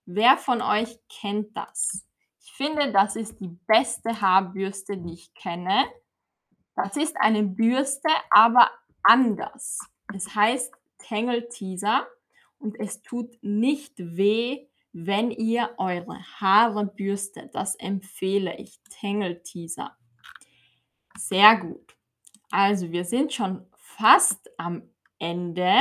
Wer 0.05 0.37
von 0.37 0.61
euch 0.61 0.99
kennt 1.09 1.57
das? 1.57 2.05
Ich 2.39 2.51
finde, 2.53 2.91
das 2.91 3.15
ist 3.15 3.39
die 3.39 3.57
beste 3.65 4.21
Haarbürste, 4.21 4.97
die 4.97 5.13
ich 5.13 5.33
kenne. 5.33 5.85
Das 6.75 6.95
ist 6.95 7.17
eine 7.17 7.41
Bürste, 7.41 8.09
aber 8.29 8.69
anders. 9.01 9.79
Es 10.13 10.35
heißt 10.35 10.71
Tangle 11.07 11.47
Teaser 11.49 12.07
und 12.57 12.79
es 12.79 13.01
tut 13.01 13.37
nicht 13.41 13.93
weh, 13.97 14.67
wenn 14.91 15.29
ihr 15.29 15.75
eure 15.77 16.19
Haare 16.39 16.85
bürstet. 16.85 17.53
Das 17.53 17.75
empfehle 17.75 18.57
ich. 18.57 18.79
Tangle 18.99 19.43
Teaser. 19.43 19.95
Sehr 21.17 21.57
gut. 21.57 21.95
Also 22.49 22.91
wir 22.91 23.03
sind 23.03 23.33
schon 23.33 23.65
fast 23.75 24.49
am 24.57 24.89
Ende 25.19 25.73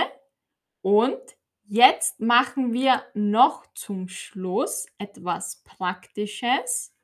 und 0.83 1.21
jetzt 1.65 2.21
machen 2.21 2.73
wir 2.73 3.05
noch 3.15 3.67
zum 3.75 4.09
Schluss 4.09 4.87
etwas 4.99 5.63
Praktisches. 5.63 6.95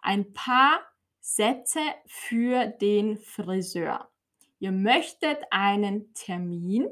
Ein 0.00 0.32
paar 0.32 0.80
Sätze 1.20 1.80
für 2.06 2.66
den 2.66 3.18
Friseur. 3.18 4.10
Ihr 4.58 4.72
möchtet 4.72 5.38
einen 5.50 6.12
Termin 6.14 6.88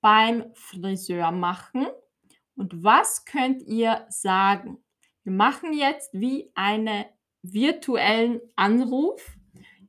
beim 0.00 0.52
Friseur 0.54 1.30
machen 1.30 1.86
und 2.60 2.84
was 2.84 3.24
könnt 3.24 3.62
ihr 3.62 4.04
sagen? 4.10 4.84
Wir 5.22 5.32
machen 5.32 5.72
jetzt 5.72 6.10
wie 6.12 6.52
einen 6.54 7.06
virtuellen 7.42 8.40
Anruf. 8.54 9.38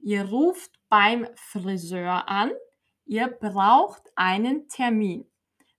Ihr 0.01 0.23
ruft 0.23 0.71
beim 0.87 1.27
Friseur 1.35 2.29
an. 2.29 2.51
Ihr 3.05 3.27
braucht 3.27 4.03
einen 4.15 4.69
Termin. 4.69 5.29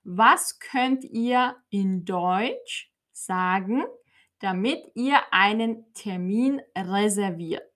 Was 0.04 0.58
könnt 0.58 1.04
ihr 1.04 1.56
in 1.70 2.04
Deutsch 2.04 2.92
sagen, 3.12 3.84
damit 4.40 4.84
ihr 4.94 5.32
einen 5.32 5.92
Termin 5.94 6.60
reserviert? 6.76 7.72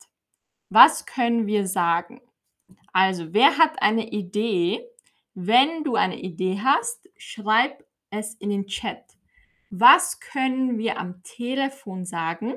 Was 0.68 1.06
können 1.06 1.46
wir 1.46 1.66
sagen? 1.66 2.20
Also, 2.92 3.32
wer 3.32 3.56
hat 3.56 3.80
eine 3.80 4.10
Idee? 4.10 4.86
Wenn 5.38 5.84
du 5.84 5.96
eine 5.96 6.18
Idee 6.18 6.60
hast, 6.62 7.08
schreib 7.18 7.84
es 8.10 8.34
in 8.34 8.50
den 8.50 8.66
Chat. 8.66 9.04
Was 9.70 10.18
können 10.18 10.78
wir 10.78 10.98
am 10.98 11.22
Telefon 11.22 12.04
sagen, 12.06 12.54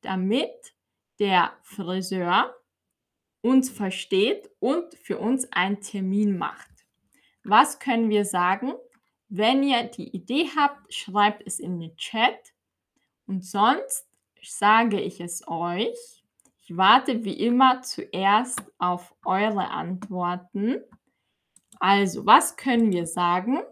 damit 0.00 0.74
der 1.18 1.52
Friseur 1.62 2.54
uns 3.42 3.70
versteht 3.70 4.50
und 4.58 4.94
für 4.94 5.18
uns 5.18 5.50
einen 5.52 5.80
Termin 5.80 6.36
macht. 6.36 6.70
Was 7.44 7.78
können 7.78 8.10
wir 8.10 8.24
sagen? 8.24 8.72
Wenn 9.28 9.62
ihr 9.62 9.84
die 9.84 10.08
Idee 10.08 10.48
habt, 10.56 10.92
schreibt 10.92 11.46
es 11.46 11.60
in 11.60 11.78
den 11.78 11.96
Chat. 11.96 12.54
Und 13.26 13.44
sonst 13.44 14.08
sage 14.42 15.00
ich 15.00 15.20
es 15.20 15.46
euch. 15.46 16.22
Ich 16.62 16.76
warte 16.76 17.24
wie 17.24 17.34
immer 17.34 17.82
zuerst 17.82 18.62
auf 18.78 19.14
eure 19.24 19.68
Antworten. 19.70 20.82
Also, 21.78 22.26
was 22.26 22.56
können 22.56 22.92
wir 22.92 23.06
sagen? 23.06 23.62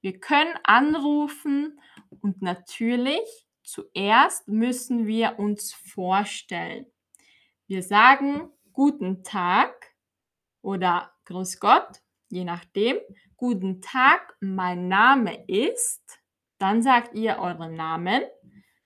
Wir 0.00 0.18
können 0.18 0.54
anrufen 0.64 1.78
und 2.20 2.42
natürlich 2.42 3.46
zuerst 3.62 4.48
müssen 4.48 5.06
wir 5.06 5.38
uns 5.38 5.72
vorstellen. 5.72 6.86
Wir 7.66 7.82
sagen 7.82 8.50
Guten 8.72 9.22
Tag 9.24 9.94
oder 10.62 11.12
Grüß 11.26 11.60
Gott, 11.60 12.00
je 12.28 12.44
nachdem. 12.44 12.98
Guten 13.36 13.82
Tag, 13.82 14.36
mein 14.40 14.88
Name 14.88 15.44
ist. 15.46 16.20
Dann 16.58 16.82
sagt 16.82 17.14
ihr 17.14 17.38
euren 17.38 17.74
Namen. 17.74 18.22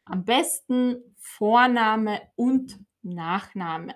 Am 0.04 0.24
besten 0.24 1.16
Vorname 1.16 2.20
und 2.34 2.78
Nachname. 3.02 3.94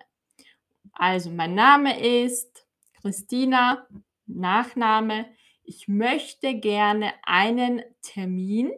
Also 0.92 1.30
mein 1.30 1.54
Name 1.54 2.00
ist 2.24 2.66
Christina, 3.00 3.86
Nachname. 4.28 5.26
Ich 5.62 5.88
möchte 5.88 6.54
gerne 6.54 7.12
einen 7.24 7.82
Termin 8.02 8.70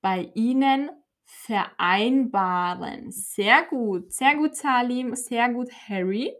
bei 0.00 0.30
Ihnen 0.34 0.90
vereinbaren. 1.24 3.10
Sehr 3.10 3.64
gut, 3.64 4.12
sehr 4.12 4.36
gut, 4.36 4.56
Salim, 4.56 5.14
sehr 5.14 5.48
gut, 5.50 5.70
Harry. 5.88 6.34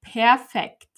Perfekt. 0.00 0.88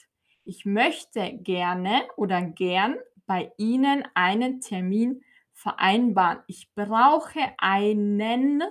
Ich 0.45 0.65
möchte 0.65 1.39
gerne 1.39 2.09
oder 2.17 2.43
gern 2.43 2.97
bei 3.27 3.53
Ihnen 3.57 4.05
einen 4.15 4.61
Termin 4.61 5.23
vereinbaren. 5.53 6.43
Ich 6.47 6.75
brauche 6.75 7.41
einen 7.59 8.63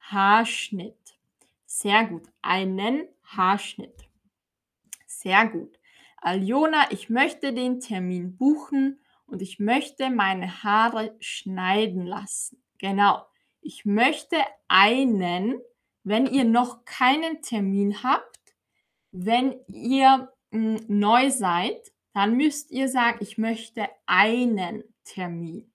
Haarschnitt. 0.00 1.18
Sehr 1.66 2.04
gut. 2.04 2.28
Einen 2.42 3.08
Haarschnitt. 3.24 4.08
Sehr 5.06 5.46
gut. 5.46 5.78
Aljona, 6.24 6.90
ich 6.90 7.10
möchte 7.10 7.52
den 7.52 7.80
Termin 7.80 8.36
buchen 8.38 8.98
und 9.26 9.42
ich 9.42 9.58
möchte 9.58 10.08
meine 10.08 10.64
Haare 10.64 11.14
schneiden 11.20 12.06
lassen. 12.06 12.62
Genau. 12.78 13.26
Ich 13.60 13.84
möchte 13.84 14.36
einen, 14.66 15.60
wenn 16.02 16.26
ihr 16.26 16.44
noch 16.44 16.86
keinen 16.86 17.42
Termin 17.42 18.02
habt, 18.02 18.54
wenn 19.12 19.54
ihr 19.68 20.32
hm, 20.50 20.80
neu 20.88 21.30
seid, 21.30 21.92
dann 22.14 22.36
müsst 22.36 22.70
ihr 22.70 22.88
sagen, 22.88 23.18
ich 23.20 23.36
möchte 23.36 23.86
einen 24.06 24.82
Termin. 25.04 25.70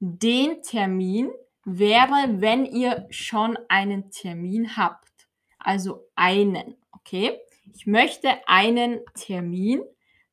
Den 0.00 0.62
Termin 0.62 1.30
wäre, 1.64 2.40
wenn 2.40 2.64
ihr 2.64 3.06
schon 3.10 3.58
einen 3.68 4.10
Termin 4.10 4.76
habt. 4.76 5.28
Also 5.58 6.08
einen, 6.14 6.76
okay? 6.92 7.38
Ich 7.74 7.86
möchte 7.86 8.46
einen 8.46 9.00
Termin 9.14 9.82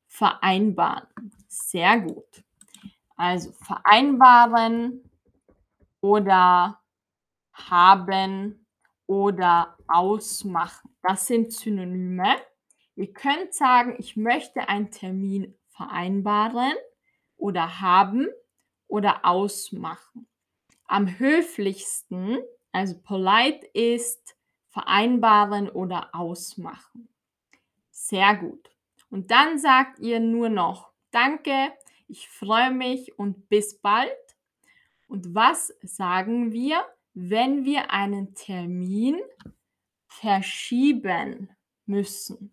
vereinbaren. 0.06 1.08
Sehr 1.48 2.00
gut. 2.00 2.44
Also 3.16 3.52
vereinbaren 3.52 5.02
oder 6.00 6.80
haben 7.52 8.66
oder 9.06 9.76
ausmachen. 9.88 10.94
Das 11.02 11.26
sind 11.26 11.52
Synonyme. 11.52 12.36
Ihr 12.96 13.12
könnt 13.12 13.54
sagen, 13.54 13.96
ich 13.98 14.16
möchte 14.16 14.68
einen 14.68 14.90
Termin 14.90 15.54
vereinbaren 15.68 16.74
oder 17.36 17.80
haben 17.80 18.28
oder 18.86 19.24
ausmachen. 19.24 20.28
Am 20.84 21.18
höflichsten, 21.18 22.38
also 22.72 22.98
polite, 23.00 23.66
ist 23.72 24.36
vereinbaren 24.68 25.68
oder 25.68 26.14
ausmachen. 26.14 27.09
Sehr 28.10 28.34
gut. 28.34 28.68
Und 29.08 29.30
dann 29.30 29.60
sagt 29.60 30.00
ihr 30.00 30.18
nur 30.18 30.48
noch 30.48 30.90
Danke, 31.12 31.72
ich 32.08 32.28
freue 32.28 32.72
mich 32.72 33.16
und 33.16 33.48
bis 33.48 33.80
bald. 33.80 34.10
Und 35.06 35.32
was 35.32 35.72
sagen 35.82 36.50
wir, 36.50 36.84
wenn 37.14 37.64
wir 37.64 37.92
einen 37.92 38.34
Termin 38.34 39.20
verschieben 40.08 41.50
müssen? 41.86 42.52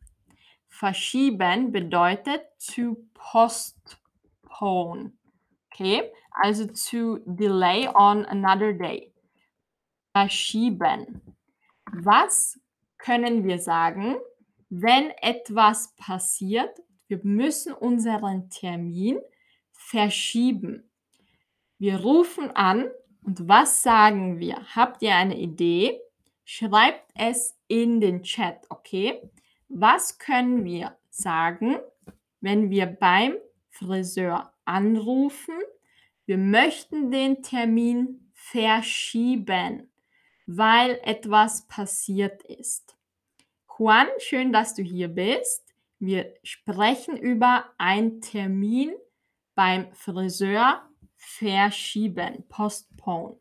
Verschieben 0.67 1.71
bedeutet 1.71 2.41
to 2.59 2.97
postpone. 3.15 5.13
Okay, 5.73 6.11
also 6.29 6.67
to 6.67 7.17
delay 7.25 7.87
on 7.87 8.25
another 8.25 8.73
day. 8.73 9.11
Verschieben. 10.15 11.35
Was 11.93 12.59
können 12.99 13.43
wir 13.43 13.57
sagen, 13.57 14.17
wenn 14.69 15.11
etwas 15.21 15.95
passiert? 15.95 16.81
Wir 17.07 17.19
müssen 17.23 17.73
unseren 17.73 18.49
Termin 18.49 19.19
verschieben. 19.71 20.89
Wir 21.77 22.01
rufen 22.01 22.51
an 22.51 22.89
und 23.23 23.47
was 23.47 23.83
sagen 23.83 24.39
wir? 24.39 24.75
Habt 24.75 25.01
ihr 25.01 25.15
eine 25.15 25.37
Idee? 25.37 25.99
Schreibt 26.43 27.11
es 27.13 27.57
in 27.67 27.99
den 27.99 28.23
Chat, 28.23 28.65
okay? 28.69 29.21
Was 29.69 30.17
können 30.17 30.63
wir 30.63 30.97
sagen, 31.09 31.77
wenn 32.39 32.69
wir 32.69 32.85
beim 32.85 33.35
Friseur 33.69 34.53
anrufen? 34.63 35.55
Wir 36.25 36.37
möchten 36.37 37.11
den 37.11 37.43
Termin 37.43 38.31
verschieben, 38.33 39.91
weil 40.45 40.99
etwas 41.03 41.67
passiert 41.67 42.43
ist. 42.43 42.86
Juan, 43.79 44.07
schön, 44.17 44.51
dass 44.51 44.73
du 44.73 44.81
hier 44.81 45.07
bist. 45.07 45.63
Wir 45.99 46.33
sprechen 46.41 47.15
über 47.15 47.65
einen 47.77 48.21
Termin 48.21 48.91
beim 49.53 49.93
Friseur 49.93 50.81
verschieben, 51.15 52.43
postpone. 52.49 53.37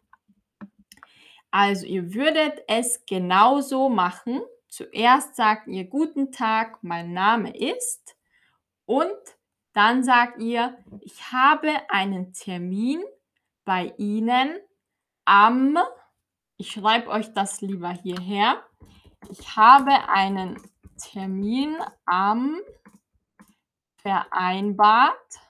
Also 1.51 1.87
ihr 1.87 2.13
würdet 2.13 2.63
es 2.69 3.07
genauso 3.07 3.89
machen. 3.89 4.43
Zuerst 4.69 5.37
sagt 5.37 5.69
ihr 5.69 5.85
guten 5.85 6.33
Tag, 6.33 6.83
mein 6.83 7.15
Name 7.15 7.57
ist 7.57 8.15
und 8.85 9.17
dann 9.73 10.05
sagt 10.05 10.43
ihr, 10.43 10.77
ich 11.01 11.33
habe 11.33 11.71
einen 11.89 12.35
Termin 12.35 13.03
bei 13.65 13.95
Ihnen 13.97 14.59
am, 15.25 15.79
ich 16.59 16.73
schreibe 16.73 17.09
euch 17.09 17.33
das 17.33 17.63
lieber 17.63 17.91
hierher, 17.91 18.63
ich 19.31 19.57
habe 19.57 20.09
einen 20.09 20.61
Termin 20.99 21.77
am 22.07 22.61
vereinbart 23.97 25.41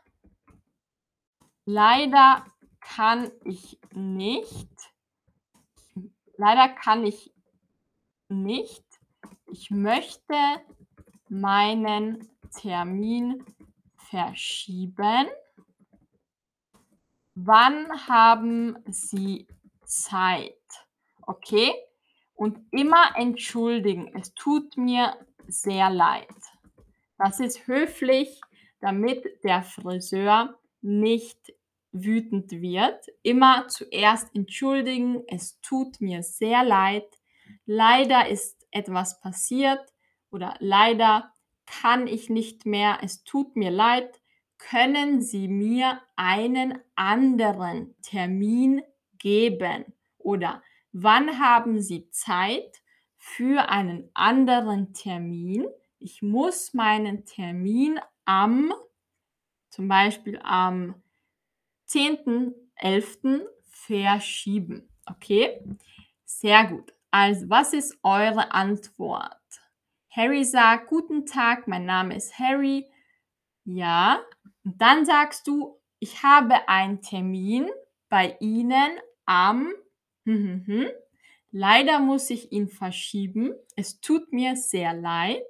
Leider 1.68 2.46
kann 2.80 3.32
ich 3.42 3.80
nicht. 3.92 4.70
Leider 6.36 6.68
kann 6.68 7.04
ich 7.04 7.34
nicht. 8.28 8.84
Ich 9.50 9.72
möchte 9.72 10.62
meinen 11.28 12.30
Termin 12.56 13.44
verschieben. 13.96 15.26
Wann 17.34 18.06
haben 18.06 18.78
Sie 18.86 19.48
Zeit? 19.84 20.54
Okay? 21.22 21.74
Und 22.36 22.58
immer 22.70 23.16
entschuldigen. 23.16 24.14
Es 24.14 24.34
tut 24.34 24.76
mir 24.76 25.16
sehr 25.48 25.90
leid. 25.90 26.28
Das 27.18 27.40
ist 27.40 27.66
höflich, 27.66 28.40
damit 28.80 29.24
der 29.42 29.62
Friseur 29.62 30.58
nicht 30.82 31.54
wütend 31.92 32.52
wird, 32.52 33.06
immer 33.22 33.68
zuerst 33.68 34.34
entschuldigen, 34.34 35.22
es 35.28 35.58
tut 35.60 36.00
mir 36.00 36.22
sehr 36.22 36.62
leid, 36.62 37.08
leider 37.64 38.28
ist 38.28 38.66
etwas 38.70 39.20
passiert 39.20 39.80
oder 40.30 40.56
leider 40.58 41.32
kann 41.64 42.06
ich 42.06 42.28
nicht 42.28 42.66
mehr, 42.66 42.98
es 43.02 43.24
tut 43.24 43.56
mir 43.56 43.70
leid, 43.70 44.20
können 44.58 45.20
Sie 45.20 45.48
mir 45.48 46.00
einen 46.16 46.78
anderen 46.94 47.94
Termin 48.02 48.82
geben? 49.18 49.84
Oder 50.18 50.62
wann 51.02 51.38
haben 51.38 51.80
Sie 51.80 52.08
Zeit 52.10 52.82
für 53.18 53.68
einen 53.68 54.10
anderen 54.14 54.94
Termin? 54.94 55.66
Ich 55.98 56.22
muss 56.22 56.72
meinen 56.72 57.26
Termin 57.26 58.00
am, 58.24 58.72
zum 59.68 59.88
Beispiel 59.88 60.40
am 60.42 61.02
10.11. 61.88 63.44
verschieben. 63.62 64.88
Okay? 65.04 65.62
Sehr 66.24 66.64
gut. 66.64 66.94
Also, 67.10 67.48
was 67.50 67.72
ist 67.74 67.98
eure 68.02 68.52
Antwort? 68.52 69.36
Harry 70.10 70.44
sagt, 70.44 70.88
guten 70.88 71.26
Tag, 71.26 71.68
mein 71.68 71.84
Name 71.84 72.16
ist 72.16 72.38
Harry. 72.38 72.86
Ja. 73.64 74.20
Und 74.64 74.80
dann 74.80 75.04
sagst 75.04 75.46
du, 75.46 75.78
ich 75.98 76.22
habe 76.22 76.68
einen 76.68 77.02
Termin 77.02 77.68
bei 78.08 78.36
Ihnen 78.40 78.98
am... 79.26 79.74
Hm, 80.26 80.64
hm, 80.66 80.66
hm. 80.66 80.86
Leider 81.52 82.00
muss 82.00 82.30
ich 82.30 82.50
ihn 82.52 82.68
verschieben. 82.68 83.54
Es 83.76 84.00
tut 84.00 84.32
mir 84.32 84.56
sehr 84.56 84.92
leid. 84.92 85.46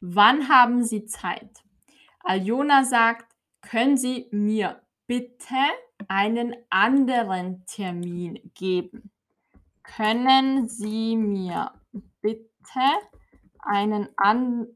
Wann 0.00 0.48
haben 0.48 0.84
Sie 0.84 1.06
Zeit? 1.06 1.64
Aljona 2.20 2.84
sagt, 2.84 3.34
können 3.62 3.96
Sie 3.96 4.28
mir 4.30 4.82
bitte 5.06 5.56
einen 6.06 6.54
anderen 6.68 7.64
Termin 7.66 8.52
geben? 8.54 9.10
Können 9.82 10.68
Sie 10.68 11.16
mir 11.16 11.72
bitte 12.20 12.50
einen, 13.60 14.08
an, 14.16 14.66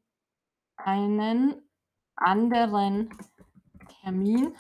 einen 0.76 1.62
anderen 2.16 3.10
Termin 4.00 4.54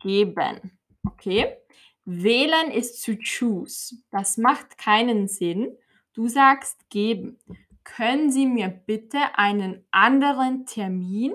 geben? 0.00 0.78
Okay. 1.04 1.65
Wählen 2.06 2.70
ist 2.70 3.02
zu 3.02 3.16
choose. 3.18 3.96
Das 4.10 4.36
macht 4.36 4.78
keinen 4.78 5.26
Sinn. 5.26 5.76
Du 6.12 6.28
sagst 6.28 6.88
geben. 6.88 7.38
Können 7.82 8.30
Sie 8.30 8.46
mir 8.46 8.68
bitte 8.68 9.18
einen 9.36 9.84
anderen 9.90 10.66
Termin 10.66 11.34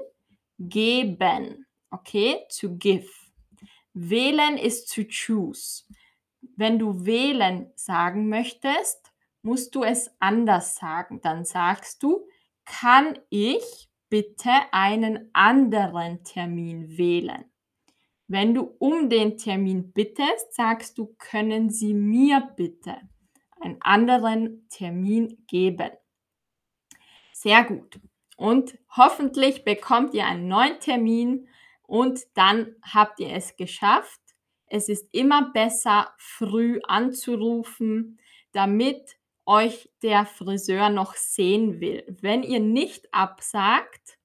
geben? 0.57 1.65
Okay, 1.89 2.37
to 2.57 2.77
give. 2.77 3.09
Wählen 3.93 4.57
ist 4.57 4.93
to 4.95 5.03
choose. 5.03 5.83
Wenn 6.55 6.79
du 6.79 7.05
wählen 7.05 7.71
sagen 7.75 8.29
möchtest, 8.29 9.11
musst 9.41 9.75
du 9.75 9.83
es 9.83 10.09
anders 10.19 10.75
sagen. 10.75 11.19
Dann 11.21 11.43
sagst 11.43 12.01
du, 12.01 12.25
kann 12.63 13.19
ich 13.29 13.89
bitte 14.09 14.51
einen 14.71 15.29
anderen 15.33 16.23
Termin 16.23 16.97
wählen? 16.97 17.50
Wenn 18.31 18.53
du 18.53 18.73
um 18.79 19.09
den 19.09 19.37
Termin 19.37 19.91
bittest, 19.91 20.53
sagst 20.53 20.97
du, 20.97 21.13
können 21.17 21.69
Sie 21.69 21.93
mir 21.93 22.39
bitte 22.55 22.95
einen 23.59 23.75
anderen 23.81 24.69
Termin 24.69 25.43
geben? 25.47 25.89
Sehr 27.33 27.65
gut. 27.65 27.99
Und 28.37 28.77
hoffentlich 28.95 29.65
bekommt 29.65 30.13
ihr 30.13 30.25
einen 30.27 30.47
neuen 30.47 30.79
Termin 30.79 31.49
und 31.83 32.21
dann 32.33 32.73
habt 32.81 33.19
ihr 33.19 33.33
es 33.33 33.57
geschafft. 33.57 34.21
Es 34.67 34.87
ist 34.87 35.09
immer 35.11 35.51
besser, 35.51 36.13
früh 36.17 36.79
anzurufen, 36.87 38.17
damit 38.53 39.17
euch 39.45 39.89
der 40.03 40.25
Friseur 40.25 40.89
noch 40.89 41.15
sehen 41.15 41.81
will. 41.81 42.05
Wenn 42.21 42.43
ihr 42.43 42.61
nicht 42.61 43.13
absagt, 43.13 44.17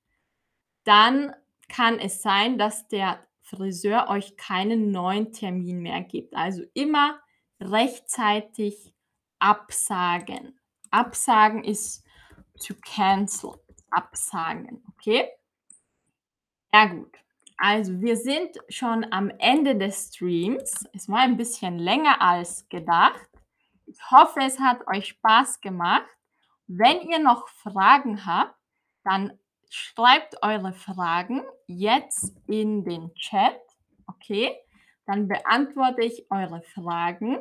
dann 0.85 1.35
kann 1.69 1.99
es 1.99 2.23
sein, 2.23 2.57
dass 2.57 2.87
der 2.87 3.27
Friseur 3.47 4.09
euch 4.09 4.37
keinen 4.37 4.91
neuen 4.91 5.33
Termin 5.33 5.81
mehr 5.81 6.03
gibt. 6.03 6.35
Also 6.35 6.65
immer 6.75 7.21
rechtzeitig 7.61 8.93
absagen. 9.39 10.59
Absagen 10.91 11.63
ist 11.63 12.05
to 12.61 12.75
cancel. 12.85 13.55
Absagen, 13.91 14.83
okay? 14.89 15.29
Ja 16.73 16.87
gut. 16.87 17.17
Also 17.57 18.01
wir 18.01 18.17
sind 18.17 18.59
schon 18.69 19.07
am 19.13 19.31
Ende 19.39 19.77
des 19.77 20.09
Streams. 20.09 20.85
Es 20.93 21.09
war 21.09 21.21
ein 21.21 21.37
bisschen 21.37 21.79
länger 21.79 22.21
als 22.21 22.69
gedacht. 22.69 23.31
Ich 23.87 23.99
hoffe, 24.11 24.41
es 24.41 24.59
hat 24.59 24.87
euch 24.89 25.07
Spaß 25.07 25.61
gemacht. 25.61 26.09
Wenn 26.67 27.01
ihr 27.03 27.21
noch 27.21 27.49
Fragen 27.49 28.27
habt, 28.27 28.57
dann 29.05 29.39
schreibt 29.71 30.43
eure 30.43 30.73
Fragen 30.73 31.43
jetzt 31.67 32.35
in 32.47 32.85
den 32.85 33.15
Chat. 33.15 33.61
okay? 34.07 34.57
Dann 35.07 35.29
beantworte 35.29 36.03
ich 36.03 36.27
eure 36.31 36.63
Fragen 36.63 37.39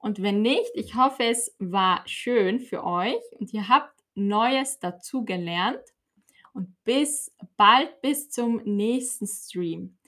und 0.00 0.22
wenn 0.22 0.40
nicht, 0.40 0.70
ich 0.74 0.94
hoffe, 0.94 1.24
es 1.24 1.54
war 1.58 2.02
schön 2.06 2.60
für 2.60 2.84
euch 2.84 3.20
und 3.38 3.52
ihr 3.52 3.68
habt 3.68 3.92
Neues 4.14 4.78
dazugelernt 4.78 5.82
und 6.54 6.74
bis 6.84 7.32
bald, 7.56 8.00
bis 8.00 8.30
zum 8.30 8.62
nächsten 8.64 9.26
Stream. 9.26 9.98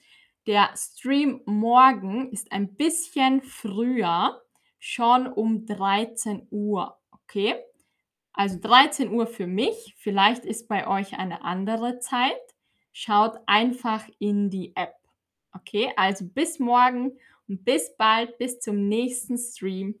Der 0.47 0.71
Stream 0.75 1.41
morgen 1.45 2.31
ist 2.31 2.51
ein 2.51 2.75
bisschen 2.75 3.41
früher, 3.41 4.41
schon 4.79 5.27
um 5.27 5.65
13 5.65 6.47
Uhr, 6.49 6.97
okay? 7.11 7.55
Also 8.33 8.59
13 8.59 9.11
Uhr 9.11 9.27
für 9.27 9.47
mich, 9.47 9.95
vielleicht 9.97 10.43
ist 10.43 10.67
bei 10.67 10.87
euch 10.87 11.17
eine 11.17 11.43
andere 11.43 11.99
Zeit. 11.99 12.41
Schaut 12.91 13.37
einfach 13.45 14.07
in 14.19 14.49
die 14.49 14.75
App. 14.75 14.95
Okay, 15.51 15.93
also 15.95 16.25
bis 16.25 16.59
morgen 16.59 17.17
und 17.47 17.63
bis 17.63 17.95
bald, 17.95 18.37
bis 18.39 18.59
zum 18.59 18.87
nächsten 18.87 19.37
Stream. 19.37 19.99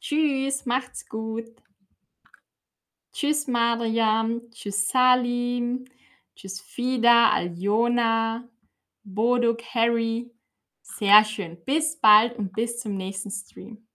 Tschüss, 0.00 0.64
macht's 0.64 1.08
gut. 1.08 1.46
Tschüss 3.12 3.46
Mariam, 3.46 4.42
tschüss 4.50 4.88
Salim, 4.88 5.86
tschüss 6.34 6.60
Fida, 6.60 7.30
Aljona, 7.30 8.46
Boduk, 9.02 9.62
Harry. 9.74 10.30
Sehr 10.82 11.24
schön. 11.24 11.56
Bis 11.64 11.96
bald 11.96 12.36
und 12.36 12.52
bis 12.52 12.78
zum 12.78 12.96
nächsten 12.96 13.30
Stream. 13.30 13.85